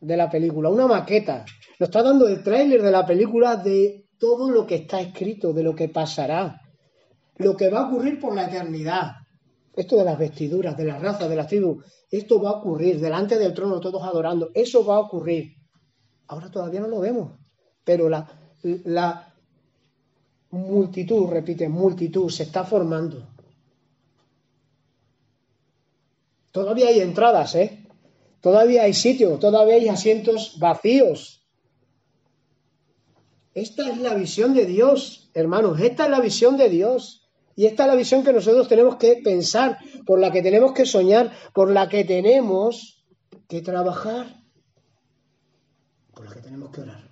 de 0.00 0.16
la 0.16 0.28
película, 0.28 0.68
una 0.68 0.88
maqueta. 0.88 1.44
Nos 1.78 1.88
está 1.88 2.02
dando 2.02 2.26
el 2.26 2.42
tráiler 2.42 2.82
de 2.82 2.90
la 2.90 3.06
película 3.06 3.56
de 3.56 4.08
todo 4.18 4.50
lo 4.50 4.66
que 4.66 4.76
está 4.76 5.00
escrito, 5.00 5.52
de 5.52 5.62
lo 5.62 5.74
que 5.74 5.88
pasará, 5.88 6.60
lo 7.38 7.56
que 7.56 7.68
va 7.68 7.80
a 7.80 7.88
ocurrir 7.88 8.20
por 8.20 8.34
la 8.34 8.46
eternidad. 8.46 9.12
Esto 9.74 9.96
de 9.96 10.04
las 10.04 10.18
vestiduras, 10.18 10.76
de 10.76 10.84
las 10.84 11.02
razas, 11.02 11.28
de 11.28 11.36
las 11.36 11.46
tribus, 11.46 11.84
esto 12.10 12.40
va 12.40 12.50
a 12.50 12.54
ocurrir 12.54 12.98
delante 12.98 13.38
del 13.38 13.52
trono, 13.52 13.80
todos 13.80 14.02
adorando, 14.02 14.50
eso 14.54 14.84
va 14.84 14.96
a 14.96 15.00
ocurrir. 15.00 15.54
Ahora 16.28 16.50
todavía 16.50 16.80
no 16.80 16.88
lo 16.88 17.00
vemos, 17.00 17.38
pero 17.84 18.08
la, 18.08 18.26
la 18.62 19.34
multitud, 20.50 21.28
repite, 21.28 21.68
multitud, 21.68 22.30
se 22.30 22.44
está 22.44 22.64
formando. 22.64 23.28
Todavía 26.52 26.88
hay 26.88 27.00
entradas, 27.00 27.54
¿eh? 27.54 27.86
Todavía 28.40 28.84
hay 28.84 28.94
sitios, 28.94 29.38
todavía 29.40 29.74
hay 29.74 29.88
asientos 29.88 30.58
vacíos. 30.58 31.46
Esta 33.52 33.90
es 33.90 33.98
la 33.98 34.14
visión 34.14 34.54
de 34.54 34.64
Dios, 34.64 35.30
hermanos, 35.34 35.80
esta 35.80 36.04
es 36.04 36.10
la 36.10 36.20
visión 36.20 36.56
de 36.56 36.68
Dios. 36.68 37.25
Y 37.56 37.64
esta 37.64 37.84
es 37.84 37.88
la 37.88 37.96
visión 37.96 38.22
que 38.22 38.34
nosotros 38.34 38.68
tenemos 38.68 38.96
que 38.96 39.22
pensar, 39.24 39.78
por 40.04 40.20
la 40.20 40.30
que 40.30 40.42
tenemos 40.42 40.72
que 40.72 40.84
soñar, 40.84 41.32
por 41.54 41.70
la 41.70 41.88
que 41.88 42.04
tenemos 42.04 43.02
que 43.48 43.62
trabajar, 43.62 44.44
por 46.12 46.26
la 46.26 46.34
que 46.34 46.40
tenemos 46.40 46.70
que 46.70 46.82
orar. 46.82 47.10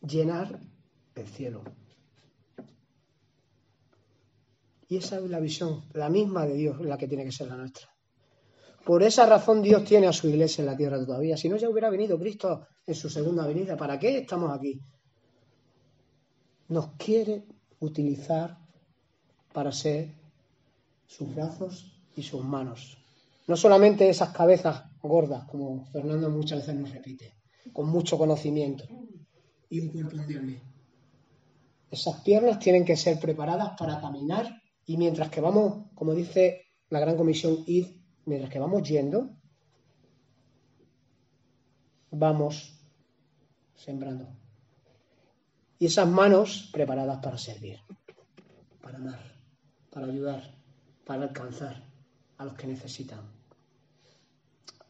Llenar 0.00 0.60
el 1.16 1.26
cielo. 1.26 1.64
Y 4.88 4.98
esa 4.98 5.18
es 5.18 5.28
la 5.28 5.40
visión, 5.40 5.82
la 5.92 6.08
misma 6.08 6.46
de 6.46 6.54
Dios, 6.54 6.80
la 6.80 6.96
que 6.96 7.08
tiene 7.08 7.24
que 7.24 7.32
ser 7.32 7.48
la 7.48 7.56
nuestra. 7.56 7.88
Por 8.84 9.02
esa 9.02 9.26
razón 9.26 9.60
Dios 9.60 9.84
tiene 9.84 10.06
a 10.06 10.12
su 10.12 10.28
iglesia 10.28 10.62
en 10.62 10.66
la 10.66 10.76
tierra 10.76 11.04
todavía. 11.04 11.36
Si 11.36 11.48
no, 11.48 11.56
ya 11.56 11.68
hubiera 11.68 11.90
venido 11.90 12.16
Cristo 12.16 12.68
en 12.86 12.94
su 12.94 13.10
segunda 13.10 13.44
venida. 13.44 13.76
¿Para 13.76 13.98
qué 13.98 14.18
estamos 14.18 14.56
aquí? 14.56 14.80
Nos 16.68 16.92
quiere 16.92 17.44
utilizar 17.80 18.65
para 19.56 19.72
ser 19.72 20.12
sus 21.06 21.34
brazos 21.34 21.98
y 22.14 22.22
sus 22.22 22.44
manos. 22.44 22.98
No 23.46 23.56
solamente 23.56 24.06
esas 24.06 24.28
cabezas 24.28 24.84
gordas, 25.00 25.44
como 25.44 25.86
Fernando 25.86 26.28
muchas 26.28 26.58
veces 26.58 26.74
nos 26.74 26.90
repite, 26.90 27.32
con 27.72 27.88
mucho 27.88 28.18
conocimiento 28.18 28.84
y 29.70 29.80
un 29.80 29.88
cuerpo 29.88 30.16
endeble. 30.18 30.60
Esas 31.90 32.20
piernas 32.20 32.58
tienen 32.58 32.84
que 32.84 32.98
ser 32.98 33.18
preparadas 33.18 33.70
para 33.78 33.98
caminar 33.98 34.60
y 34.84 34.98
mientras 34.98 35.30
que 35.30 35.40
vamos, 35.40 35.86
como 35.94 36.12
dice 36.12 36.66
la 36.90 37.00
Gran 37.00 37.16
Comisión, 37.16 37.64
ir 37.66 37.98
mientras 38.26 38.52
que 38.52 38.58
vamos 38.58 38.86
yendo, 38.86 39.30
vamos 42.10 42.78
sembrando. 43.74 44.28
Y 45.78 45.86
esas 45.86 46.06
manos 46.06 46.68
preparadas 46.74 47.20
para 47.22 47.38
servir, 47.38 47.80
para 48.82 48.98
amar, 48.98 49.35
para 49.96 50.08
ayudar, 50.08 50.42
para 51.06 51.22
alcanzar 51.22 51.82
a 52.36 52.44
los 52.44 52.52
que 52.52 52.66
necesitan. 52.66 53.20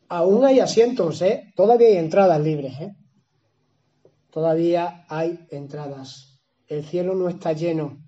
Aún 0.09 0.45
hay 0.45 0.59
asientos, 0.59 1.23
¿eh? 1.23 1.53
Todavía 1.55 1.87
hay 1.87 1.99
entradas 1.99 2.41
libres, 2.41 2.81
¿eh? 2.81 2.97
Todavía 4.33 5.07
hay 5.09 5.47
entradas. 5.53 6.41
El 6.67 6.85
cielo 6.85 7.15
no 7.15 7.29
está 7.29 7.53
lleno 7.53 7.99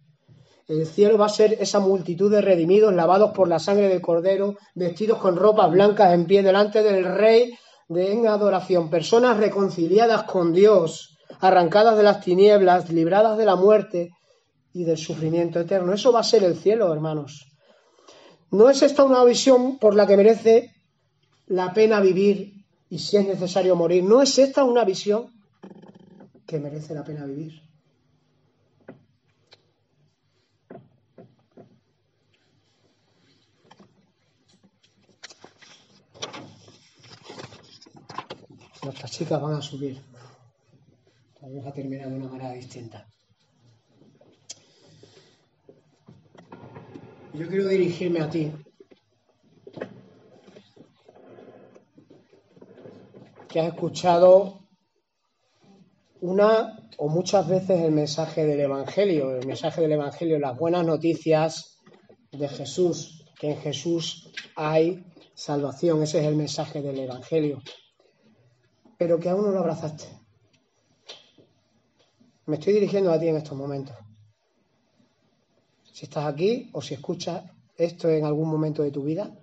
el 0.67 0.87
cielo 0.87 1.17
va 1.17 1.27
a 1.27 1.31
ser 1.31 1.57
esa 1.61 1.81
multitud 1.81 2.31
de 2.31 2.43
redimidos 2.43 2.93
lavados 2.93 3.31
por 3.31 3.49
la 3.49 3.59
sangre 3.59 3.89
del 3.89 4.03
Cordero, 4.03 4.57
vestidos 4.75 5.17
con 5.19 5.37
ropas 5.37 5.71
blancas 5.71 6.13
en 6.13 6.27
pie 6.27 6.43
delante 6.43 6.83
del 6.83 7.07
Rey 7.07 7.55
de 7.89 8.13
en 8.13 8.27
adoración, 8.27 8.91
personas 8.91 9.39
reconciliadas 9.39 10.25
con 10.25 10.53
Dios, 10.53 11.17
arrancadas 11.41 11.97
de 11.97 12.03
las 12.03 12.21
tinieblas, 12.21 12.91
libradas 12.91 13.39
de 13.39 13.47
la 13.47 13.57
muerte 13.57 14.11
y 14.79 14.85
del 14.85 14.97
sufrimiento 14.97 15.59
eterno. 15.59 15.93
Eso 15.93 16.13
va 16.13 16.21
a 16.21 16.23
ser 16.33 16.45
el 16.45 16.57
cielo, 16.57 16.93
hermanos. 16.93 17.49
¿No 18.53 18.71
es 18.71 18.81
esta 18.83 19.03
una 19.03 19.25
visión 19.25 19.77
por 19.79 19.97
la 19.97 20.07
que 20.07 20.17
merece 20.17 20.73
la 21.47 21.75
pena 21.75 22.01
vivir 22.01 22.65
y 22.89 23.01
si 23.01 23.17
es 23.17 23.27
necesario 23.27 23.75
morir? 23.75 24.05
¿No 24.05 24.23
es 24.23 24.39
esta 24.39 24.63
una 24.63 24.85
visión 24.85 25.33
que 26.47 26.61
merece 26.61 26.95
la 26.95 27.03
pena 27.03 27.27
vivir? 27.27 27.61
nuestras 38.85 39.11
chicas 39.11 39.43
van 39.43 39.55
a 39.55 39.61
subir. 39.61 40.01
Vamos 41.43 41.67
a 41.67 41.73
terminar 41.73 42.09
de 42.09 42.17
una 42.17 42.29
manera 42.29 42.53
distinta. 42.53 43.07
Yo 47.35 47.47
quiero 47.49 47.69
dirigirme 47.69 48.21
a 48.21 48.31
ti. 48.31 48.53
Que 53.49 53.61
has 53.61 53.69
escuchado 53.69 54.69
una 56.21 56.91
o 56.99 57.09
muchas 57.09 57.49
veces 57.49 57.81
el 57.81 57.93
mensaje 57.93 58.45
del 58.45 58.61
Evangelio, 58.61 59.37
el 59.37 59.47
mensaje 59.47 59.81
del 59.81 59.93
Evangelio, 59.93 60.39
las 60.39 60.57
buenas 60.59 60.85
noticias 60.85 61.79
de 62.33 62.49
Jesús, 62.49 63.25
que 63.39 63.53
en 63.53 63.59
Jesús 63.59 64.33
hay 64.57 65.05
salvación. 65.35 66.03
Ese 66.03 66.21
es 66.21 66.27
el 66.27 66.37
mensaje 66.37 66.83
del 66.83 66.99
Evangelio 66.99 67.63
pero 68.99 69.21
que 69.21 69.31
aún 69.31 69.45
no 69.45 69.53
lo 69.53 69.61
abrazaste. 69.61 70.05
Me 72.47 72.57
estoy 72.57 72.75
dirigiendo 72.75 73.13
a 73.13 73.19
ti 73.19 73.29
en 73.29 73.37
estos 73.37 73.57
momentos. 73.57 73.97
Si 75.99 76.05
estás 76.05 76.27
aquí 76.27 76.71
o 76.75 76.81
si 76.81 76.95
escuchas 76.95 77.43
esto 77.77 78.09
en 78.09 78.25
algún 78.25 78.49
momento 78.49 78.85
de 78.85 78.93
tu 78.93 79.03
vida, 79.03 79.37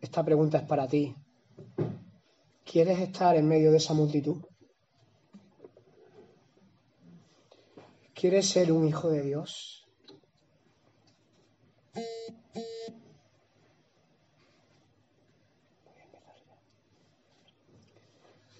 esta 0.00 0.24
pregunta 0.24 0.58
es 0.58 0.64
para 0.64 0.86
ti. 0.86 1.12
¿Quieres 2.64 3.00
estar 3.00 3.34
en 3.34 3.48
medio 3.48 3.72
de 3.72 3.78
esa 3.78 3.94
multitud? 3.94 4.44
¿Quieres 8.14 8.48
ser 8.48 8.70
un 8.70 8.86
hijo 8.86 9.10
de 9.10 9.22
Dios? 9.22 9.84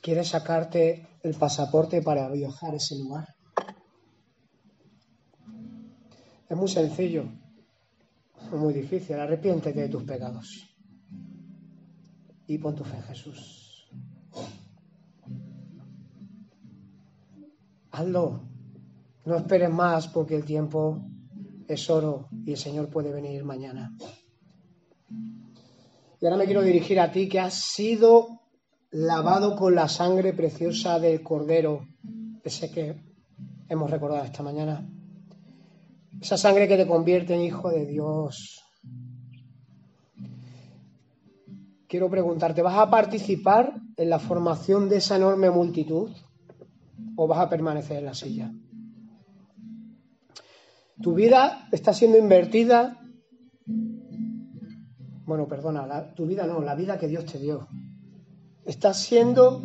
¿Quieres 0.03 0.27
sacarte 0.27 1.07
el 1.23 1.37
pasaporte 1.37 2.03
para 2.03 2.29
viajar 2.31 2.75
a 2.75 2.79
ese 2.79 2.97
lugar? 2.97 3.36
Es 6.49 6.57
muy 6.57 6.69
sencillo, 6.69 7.25
muy 8.53 8.73
difícil. 8.73 9.17
Arrepiéntete 9.17 9.81
de 9.81 9.89
tus 9.89 10.05
pecados 10.05 10.77
y 12.47 12.59
pon 12.59 12.75
tu 12.75 12.85
fe 12.85 12.97
en 12.97 13.03
Jesús. 13.03 13.91
Hazlo. 17.91 18.43
No 19.25 19.37
esperes 19.37 19.71
más 19.71 20.07
porque 20.07 20.37
el 20.37 20.45
tiempo 20.45 21.01
es 21.67 21.91
oro 21.91 22.29
y 22.45 22.53
el 22.53 22.57
Señor 22.57 22.89
puede 22.91 23.11
venir 23.11 23.45
mañana. 23.45 23.97
Y 26.21 26.25
ahora 26.25 26.37
me 26.37 26.45
quiero 26.45 26.63
dirigir 26.63 27.01
a 27.01 27.11
ti 27.11 27.29
que 27.29 27.41
has 27.41 27.55
sido 27.55 28.41
lavado 28.91 29.57
con 29.57 29.75
la 29.75 29.89
sangre 29.89 30.33
preciosa 30.33 31.01
del 31.01 31.23
Cordero, 31.23 31.89
ese 32.45 32.71
que 32.71 33.03
hemos 33.69 33.91
recordado 33.91 34.25
esta 34.25 34.45
mañana. 34.45 34.89
Esa 36.21 36.37
sangre 36.37 36.69
que 36.69 36.77
te 36.77 36.87
convierte 36.87 37.35
en 37.35 37.43
hijo 37.43 37.71
de 37.71 37.87
Dios. 37.87 38.63
Quiero 41.89 42.11
preguntarte, 42.11 42.63
¿vas 42.63 42.79
a 42.79 42.91
participar 42.91 43.75
en 43.97 44.11
la 44.11 44.19
formación 44.19 44.89
de 44.89 44.97
esa 44.97 45.17
enorme 45.17 45.51
multitud 45.51 46.11
o 47.17 47.27
vas 47.29 47.39
a 47.39 47.49
permanecer 47.49 47.99
en 47.99 48.05
la 48.07 48.15
silla? 48.15 48.53
Tu 51.01 51.15
vida 51.15 51.69
está 51.71 51.93
siendo 51.93 52.19
invertida. 52.19 52.99
Bueno, 55.27 55.47
perdona, 55.47 56.15
tu 56.15 56.27
vida 56.27 56.47
no, 56.47 56.61
la 56.61 56.75
vida 56.75 56.99
que 56.99 57.09
Dios 57.09 57.27
te 57.27 57.39
dio 57.39 57.69
está 58.67 58.93
siendo 58.93 59.63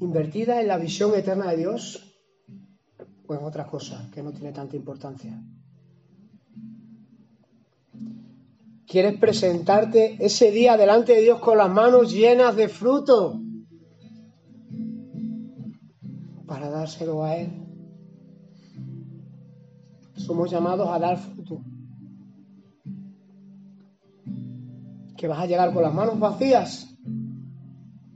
invertida 0.00 0.60
en 0.60 0.68
la 0.68 0.78
visión 0.78 1.14
eterna 1.14 1.50
de 1.50 1.56
Dios 1.56 2.11
pues 3.32 3.40
en 3.40 3.46
otras 3.46 3.66
cosas 3.66 4.10
que 4.10 4.22
no 4.22 4.30
tiene 4.30 4.52
tanta 4.52 4.76
importancia. 4.76 5.42
Quieres 8.86 9.18
presentarte 9.18 10.22
ese 10.22 10.50
día 10.50 10.76
delante 10.76 11.14
de 11.14 11.22
Dios 11.22 11.40
con 11.40 11.56
las 11.56 11.70
manos 11.70 12.12
llenas 12.12 12.54
de 12.56 12.68
fruto 12.68 13.40
para 16.46 16.68
dárselo 16.68 17.24
a 17.24 17.36
Él. 17.36 17.52
Somos 20.16 20.50
llamados 20.50 20.90
a 20.90 20.98
dar 20.98 21.16
fruto. 21.16 21.62
Que 25.16 25.26
vas 25.26 25.38
a 25.38 25.46
llegar 25.46 25.72
con 25.72 25.82
las 25.82 25.94
manos 25.94 26.18
vacías. 26.18 26.86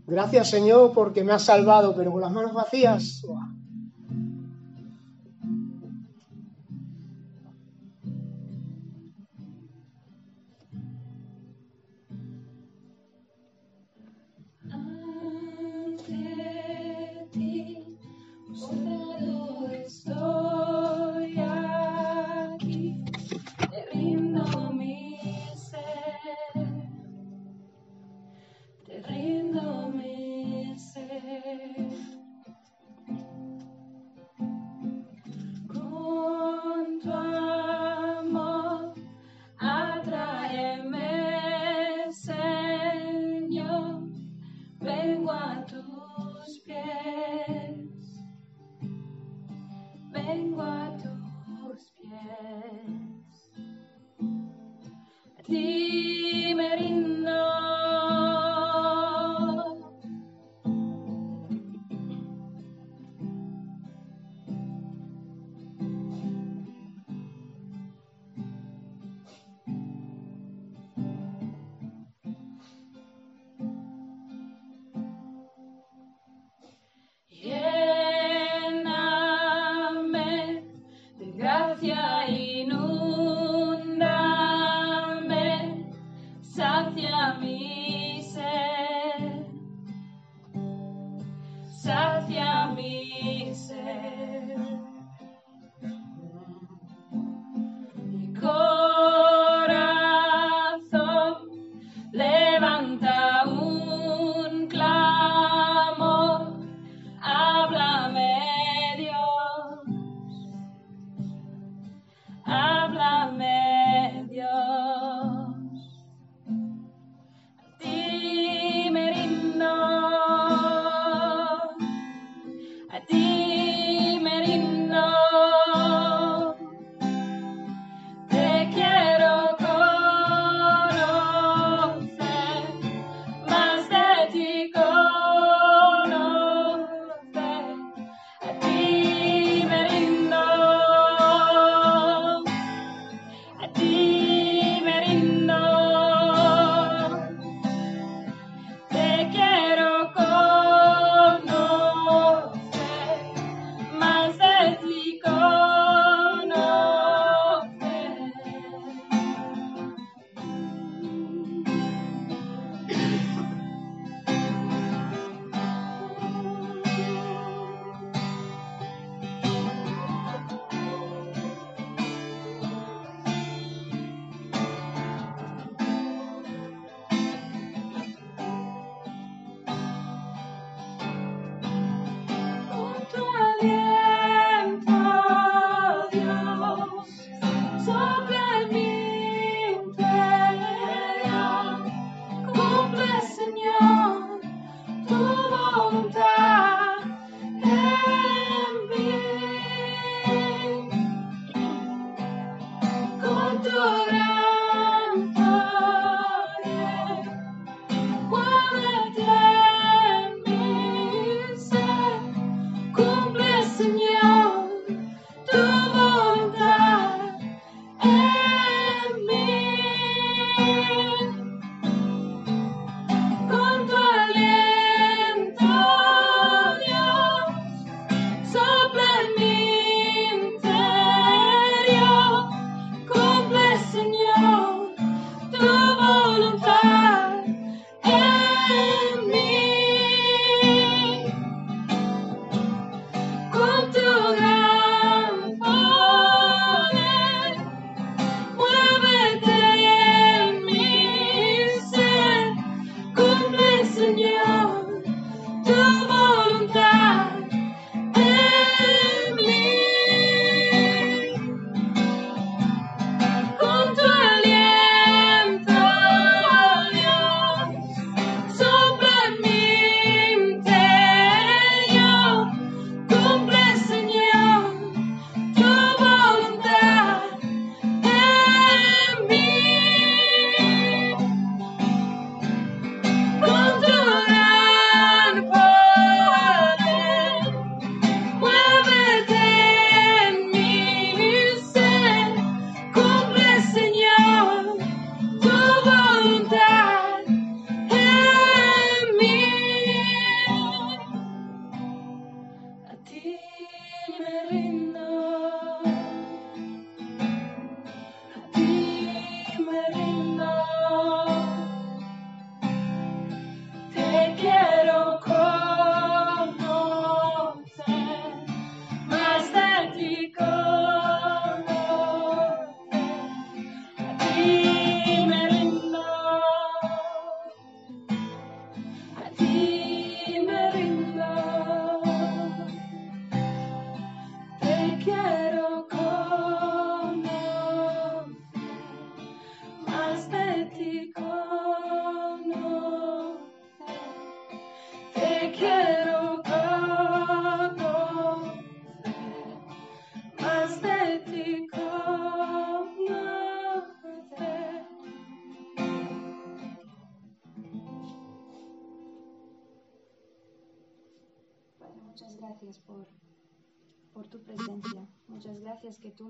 Gracias 0.07 0.51
Señor 0.51 0.93
porque 0.93 1.25
me 1.25 1.33
has 1.33 1.45
salvado, 1.45 1.95
pero 1.97 2.13
con 2.13 2.21
las 2.21 2.33
manos 2.33 2.53
vacías. 2.53 3.23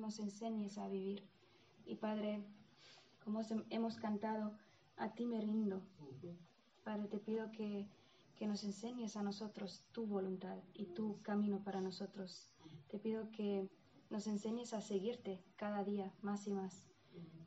Nos 0.06 0.20
enseñes 0.20 0.78
a 0.78 0.86
vivir. 0.86 1.28
Y 1.84 1.96
Padre, 1.96 2.40
como 3.24 3.40
hemos 3.70 3.96
cantado, 3.96 4.56
a 4.96 5.12
ti 5.16 5.26
me 5.26 5.40
rindo. 5.40 5.82
Padre, 6.84 7.08
te 7.08 7.18
pido 7.18 7.50
que, 7.50 7.88
que 8.36 8.46
nos 8.46 8.62
enseñes 8.62 9.16
a 9.16 9.24
nosotros 9.24 9.82
tu 9.90 10.06
voluntad 10.06 10.58
y 10.74 10.84
tu 10.94 11.20
camino 11.22 11.58
para 11.64 11.80
nosotros. 11.80 12.48
Te 12.86 13.00
pido 13.00 13.32
que 13.32 13.68
nos 14.08 14.28
enseñes 14.28 14.74
a 14.74 14.80
seguirte 14.80 15.42
cada 15.56 15.82
día 15.82 16.14
más 16.22 16.46
y 16.46 16.52
más. 16.52 16.86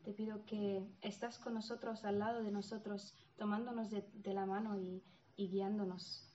Te 0.03 0.11
pido 0.11 0.45
que 0.45 0.85
estás 0.99 1.39
con 1.39 1.53
nosotros, 1.53 2.03
al 2.03 2.19
lado 2.19 2.43
de 2.43 2.51
nosotros, 2.51 3.15
tomándonos 3.37 3.89
de, 3.89 4.33
la 4.33 4.45
mano 4.45 4.77
y, 4.77 5.01
guiándonos 5.37 6.33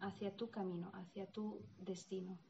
hacia 0.00 0.36
tu 0.36 0.50
camino, 0.50 0.90
hacia 0.94 1.26
tu 1.30 1.60
destino. 1.78 2.40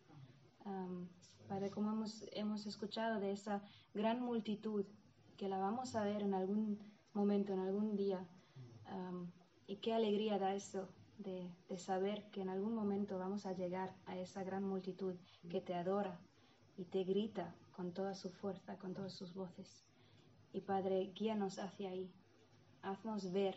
Am, 0.65 1.09
Padre, 1.49 1.71
como 1.71 1.91
hemos, 1.91 2.25
hemos 2.33 2.67
escuchado 2.67 3.21
de 3.21 3.33
esa 3.33 3.62
gran 3.93 4.21
multitud 4.23 4.85
que 5.37 5.49
la 5.49 5.59
vamos 5.59 5.95
a 5.95 6.05
ver 6.05 6.23
en 6.23 6.35
algún 6.35 6.79
momento, 7.12 7.53
en 7.53 7.61
algún 7.61 7.97
día, 7.97 8.27
y 9.67 9.77
qué 9.77 9.95
alegría 9.95 10.39
da 10.39 10.55
eso 10.55 10.89
de, 11.19 11.51
de 11.69 11.79
saber 11.79 12.31
que 12.31 12.43
en 12.43 12.49
algún 12.49 12.75
momento 12.75 13.19
vamos 13.19 13.47
a 13.47 13.53
llegar 13.53 13.95
a 14.07 14.19
esa 14.19 14.45
gran 14.45 14.65
multitud 14.65 15.15
que 15.49 15.61
te 15.61 15.75
adora 15.75 16.21
y 16.77 16.85
te 16.85 17.05
grita 17.05 17.55
con 17.73 17.93
toda 17.93 18.15
su 18.15 18.31
fuerza, 18.31 18.79
con 18.79 18.95
todas 18.95 19.12
sus 19.12 19.35
voces. 19.35 19.85
Y 20.53 20.61
Padre, 20.61 21.12
guíanos 21.15 21.59
hacia 21.59 21.91
ahí. 21.91 22.12
Haznos 22.83 23.33
ver 23.33 23.57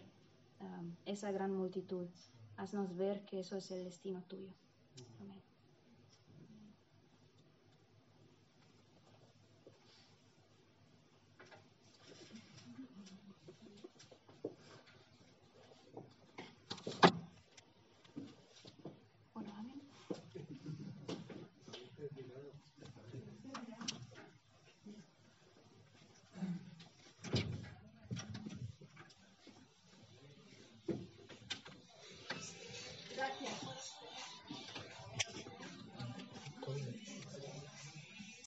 um, 0.60 0.96
esa 1.06 1.32
gran 1.32 1.54
multitud. 1.54 2.08
Haznos 2.56 2.96
ver 2.96 3.26
que 3.26 3.40
eso 3.40 3.58
es 3.58 3.70
el 3.72 3.84
destino 3.84 4.24
tuyo. 4.24 4.54